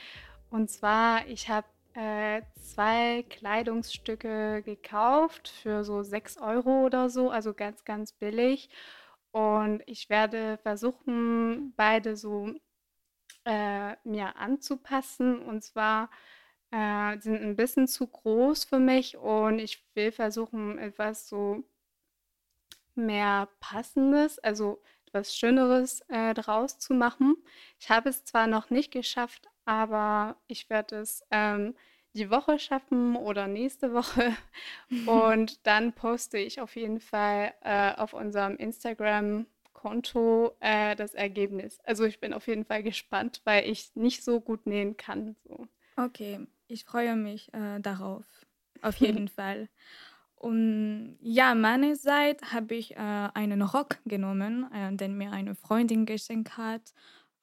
Und 0.49 0.69
zwar, 0.69 1.28
ich 1.28 1.49
habe 1.49 1.67
äh, 1.95 2.41
zwei 2.62 3.23
Kleidungsstücke 3.29 4.62
gekauft 4.63 5.47
für 5.49 5.84
so 5.84 6.03
6 6.03 6.38
Euro 6.38 6.86
oder 6.86 7.10
so, 7.10 7.29
also 7.29 7.53
ganz, 7.53 7.86
ganz 7.86 8.12
billig. 8.13 8.69
Und 9.31 9.81
ich 9.86 10.10
werde 10.10 10.58
versuchen, 10.63 11.73
beide 11.75 12.15
so 12.17 12.53
äh, 13.45 13.95
mir 14.03 14.36
anzupassen. 14.38 15.39
Und 15.41 15.63
zwar 15.63 16.10
äh, 16.71 17.17
sind 17.19 17.41
ein 17.41 17.55
bisschen 17.55 17.88
zu 17.88 18.08
groß 18.08 18.65
für 18.65 18.79
mich 18.79 19.17
und 19.17 19.60
ich 19.60 19.86
will 19.95 20.12
versuchen, 20.12 20.77
etwas 20.77 21.27
so 21.29 21.63
mehr 22.95 23.49
Passendes, 23.60 24.39
also 24.39 24.81
etwas 25.08 25.36
Schöneres 25.36 26.01
äh, 26.10 26.34
draus 26.34 26.79
zu 26.79 26.93
machen. 26.93 27.36
Ich 27.79 27.89
habe 27.89 28.10
es 28.10 28.25
zwar 28.25 28.47
noch 28.47 28.69
nicht 28.69 28.91
geschafft, 28.91 29.49
aber 29.65 30.38
ich 30.47 30.69
werde 30.69 30.97
es 30.97 31.23
ähm, 31.32 31.75
die 32.13 32.30
Woche 32.30 32.60
schaffen 32.60 33.15
oder 33.15 33.47
nächste 33.47 33.93
Woche. 33.93 34.36
Und 35.06 35.65
dann 35.67 35.93
poste 35.93 36.38
ich 36.38 36.62
auf 36.62 36.75
jeden 36.75 36.99
Fall 36.99 37.54
äh, 37.62 37.93
auf 37.93 38.13
unserem 38.13 38.56
Instagram-Konto 38.56 40.56
äh, 40.60 40.95
das 40.95 41.13
Ergebnis. 41.13 41.80
Also 41.84 42.06
ich 42.06 42.19
bin 42.19 42.34
auf 42.34 42.47
jeden 42.47 42.65
Fall 42.65 42.84
gespannt, 42.84 43.41
weil 43.43 43.69
ich 43.69 43.95
nicht 43.95 44.23
so 44.23 44.39
gut 44.39 44.65
nähen 44.65 44.97
kann. 44.97 45.36
So. 45.43 45.67
Okay, 45.97 46.47
ich 46.67 46.86
freue 46.86 47.15
mich 47.15 47.54
äh, 47.54 47.80
darauf. 47.80 48.25
Auf 48.82 48.95
jeden 48.97 49.28
Fall. 49.28 49.69
Und 50.36 51.17
ja, 51.21 51.56
meinerseits 51.56 52.54
habe 52.54 52.75
ich 52.75 52.95
äh, 52.95 53.30
einen 53.34 53.62
Rock 53.62 53.97
genommen, 54.06 54.69
äh, 54.71 54.95
den 54.95 55.17
mir 55.17 55.32
eine 55.32 55.56
Freundin 55.56 56.06
geschenkt 56.06 56.58
hat, 56.58 56.93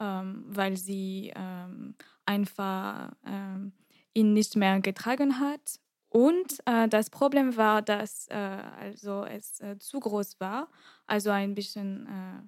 ähm, 0.03 0.45
weil 0.49 0.77
sie 0.77 1.33
ähm, 1.37 1.95
einfach 2.27 3.13
ähm, 3.25 3.73
ihn 4.15 4.33
nicht 4.33 4.57
mehr 4.57 4.81
getragen 4.81 5.39
hat. 5.39 5.79
Und 6.09 6.59
äh, 6.67 6.89
das 6.89 7.09
Problem 7.09 7.57
war, 7.57 7.81
dass 7.81 8.27
äh, 8.29 8.35
also 8.35 9.25
es 9.25 9.61
äh, 9.61 9.79
zu 9.79 10.01
groß 10.01 10.41
war, 10.41 10.69
also 11.07 11.31
ein 11.31 11.55
bisschen 11.55 12.07
äh, 12.07 12.43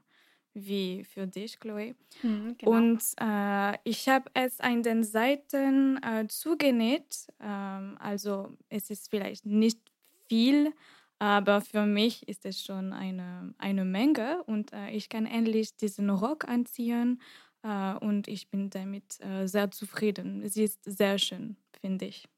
wie 0.55 1.05
für 1.05 1.27
dich, 1.27 1.59
Chloe. 1.59 1.95
Mhm, 2.23 2.57
genau. 2.59 2.77
Und 2.77 3.03
äh, 3.21 3.79
ich 3.85 4.09
habe 4.09 4.31
es 4.35 4.61
an 4.61 4.83
den 4.83 5.03
Seiten 5.03 6.01
äh, 6.03 6.27
zugenäht. 6.29 7.27
Ähm, 7.41 7.97
also 8.01 8.57
es 8.69 8.91
ist 8.91 9.11
vielleicht 9.11 9.47
nicht 9.47 9.81
viel, 10.29 10.73
aber 11.19 11.61
für 11.61 11.87
mich 11.87 12.29
ist 12.29 12.45
es 12.45 12.63
schon 12.63 12.93
eine, 12.93 13.55
eine 13.59 13.85
Menge 13.85 14.43
und 14.45 14.73
ich 14.91 15.09
kann 15.09 15.27
endlich 15.27 15.77
diesen 15.77 16.11
Rock 16.11 16.49
anziehen 16.49 17.21
äh, 17.65 17.95
und 17.95 18.29
ich 18.29 18.51
bin 18.51 18.71
damit 18.71 19.21
äh, 19.21 19.47
sehr 19.47 19.71
zufrieden. 19.71 20.47
Sie 20.49 20.65
ist 20.65 20.85
sehr 20.85 21.19
schön, 21.19 21.57
finde 21.81 22.05
ich. 22.07 22.29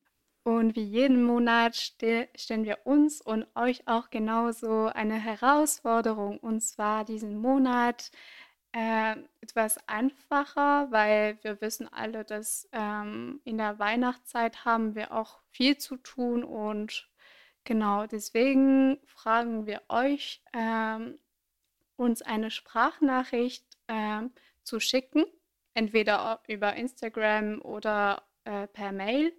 Und 0.45 0.77
wie 0.77 0.85
jeden 0.85 1.25
Monat 1.25 1.75
ste 1.75 2.29
stellen 2.37 2.65
wir 2.65 2.79
uns 2.85 3.21
und 3.21 3.47
euch 3.57 3.89
auch 3.89 4.11
genauso 4.11 4.87
eine 4.87 5.17
Herausforderung. 5.17 6.39
Und 6.39 6.61
zwar 6.61 7.05
diesen 7.05 7.37
Monat 7.37 8.13
äh, 8.71 9.17
etwas 9.41 9.77
einfacher, 9.89 10.87
weil 10.93 11.39
wir 11.43 11.61
wissen 11.61 11.93
alle, 11.93 12.25
dass 12.25 12.69
ähm, 12.71 13.41
in 13.43 13.59
der 13.59 13.81
Weihnachtszeit 13.81 14.65
haben 14.65 14.95
wir 14.95 15.11
auch 15.11 15.41
viel 15.51 15.79
zu 15.79 15.97
tun. 15.97 16.45
Und 16.45 17.09
genau 17.67 18.07
deswegen 18.07 18.99
fragen 19.05 19.67
wir 19.67 19.83
euch, 19.89 20.43
ähm, 20.55 21.19
uns 21.97 22.23
eine 22.23 22.51
Sprachnachricht 22.51 23.67
ähm, 23.89 24.33
zu 24.63 24.81
schicken, 24.81 25.25
entweder 25.75 26.41
über 26.49 26.75
Instagram 26.75 27.61
oder 27.61 28.23
äh, 28.45 28.67
per 28.69 28.93
Mail. 28.93 29.37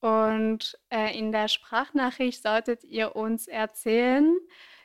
Und 0.00 0.78
äh, 0.90 1.18
in 1.18 1.32
der 1.32 1.48
Sprachnachricht 1.48 2.42
solltet 2.42 2.84
ihr 2.84 3.16
uns 3.16 3.48
erzählen, 3.48 4.36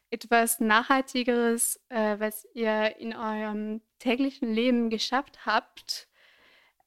etwas 0.10 0.60
Nachhaltigeres, 0.60 1.80
äh, 1.89 2.19
was 2.19 2.47
ihr 2.54 2.97
in 2.97 3.15
eurem 3.15 3.82
täglichen 4.00 4.54
Leben 4.54 4.89
geschafft 4.89 5.45
habt. 5.45 6.08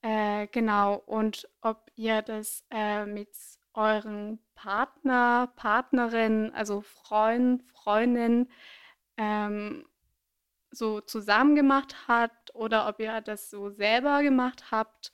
Äh, 0.02 0.46
genau, 0.48 0.96
und 1.06 1.48
ob 1.62 1.90
ihr 1.96 2.22
das 2.22 2.64
äh, 2.70 3.06
mit 3.06 3.30
euren 3.74 4.38
Partner, 4.54 5.52
Partnerin, 5.56 6.52
also 6.54 6.80
Freund, 6.80 7.62
Freundin 7.72 8.48
ähm, 9.16 9.84
so 10.70 11.00
zusammen 11.00 11.54
gemacht 11.54 12.08
habt 12.08 12.54
oder 12.54 12.88
ob 12.88 13.00
ihr 13.00 13.20
das 13.20 13.50
so 13.50 13.70
selber 13.70 14.22
gemacht 14.22 14.70
habt. 14.70 15.12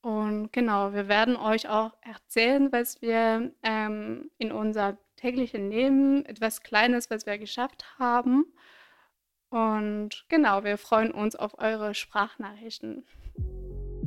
Und 0.00 0.52
genau, 0.52 0.92
wir 0.92 1.08
werden 1.08 1.36
euch 1.36 1.68
auch 1.68 1.92
erzählen, 2.00 2.70
was 2.70 3.02
wir 3.02 3.52
ähm, 3.62 4.30
in 4.38 4.52
unser 4.52 4.98
täglichen 5.16 5.70
Leben, 5.70 6.24
etwas 6.26 6.62
Kleines, 6.62 7.10
was 7.10 7.26
wir 7.26 7.38
geschafft 7.38 7.98
haben. 7.98 8.44
Und 9.48 10.26
genau, 10.28 10.64
wir 10.64 10.78
freuen 10.78 11.10
uns 11.10 11.34
auf 11.34 11.58
eure 11.58 11.94
Sprachnachrichten. 11.94 13.04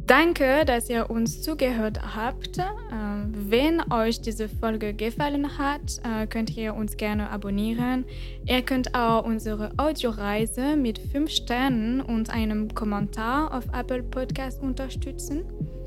Danke, 0.10 0.66
dass 0.66 0.90
ihr 0.90 1.10
uns 1.12 1.44
zugehört 1.44 2.00
habt. 2.16 2.58
Ähm, 2.58 3.32
wenn 3.48 3.80
euch 3.94 4.20
diese 4.20 4.50
Folge 4.50 4.96
gefallen 4.96 5.60
hat, 5.60 6.02
äh, 6.04 6.26
könnt 6.26 6.58
ihr 6.58 6.74
uns 6.74 6.98
gerne 6.98 7.30
abonnieren. 7.30 8.06
Ihr 8.48 8.64
könnt 8.64 8.96
auch 8.96 9.24
unsere 9.24 9.70
Audioreise 9.78 10.76
mit 10.78 10.98
5 10.98 11.30
Sternen 11.30 12.02
und 12.02 12.32
einem 12.32 12.74
Kommentar 12.74 13.54
auf 13.54 13.66
Apple 13.72 14.02
Podcast 14.02 14.64
unterstützen. 14.64 15.44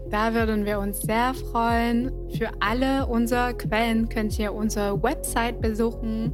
Da 0.08 0.34
würden 0.34 0.66
wir 0.66 0.78
uns 0.78 1.00
sehr 1.00 1.34
freuen. 1.34 2.12
Für 2.38 2.50
alle 2.60 3.06
unsere 3.06 3.54
Quellen 3.54 4.08
könnt 4.08 4.38
ihr 4.38 4.54
unsere 4.54 5.02
Website 5.02 5.60
besuchen. 5.60 6.32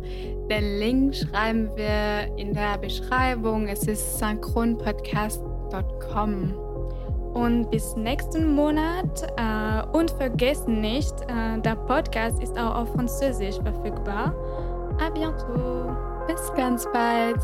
Den 0.50 0.78
Link 0.78 1.16
schreiben 1.16 1.70
wir 1.74 2.36
in 2.36 2.52
der 2.52 2.76
Beschreibung. 2.76 3.66
Es 3.66 3.84
ist 3.84 4.18
synchronpodcast.com. 4.18 6.67
Und 7.34 7.70
bis 7.70 7.96
nächsten 7.96 8.54
Monat. 8.54 9.22
Äh, 9.36 9.96
und 9.96 10.10
vergessen 10.12 10.80
nicht, 10.80 11.14
äh, 11.22 11.60
der 11.60 11.76
Podcast 11.76 12.42
ist 12.42 12.58
auch 12.58 12.74
auf 12.74 12.92
Französisch 12.92 13.56
verfügbar. 13.62 14.34
À 14.98 15.10
bientôt. 15.10 15.96
Bis 16.26 16.52
ganz 16.54 16.86
bald. 16.92 17.38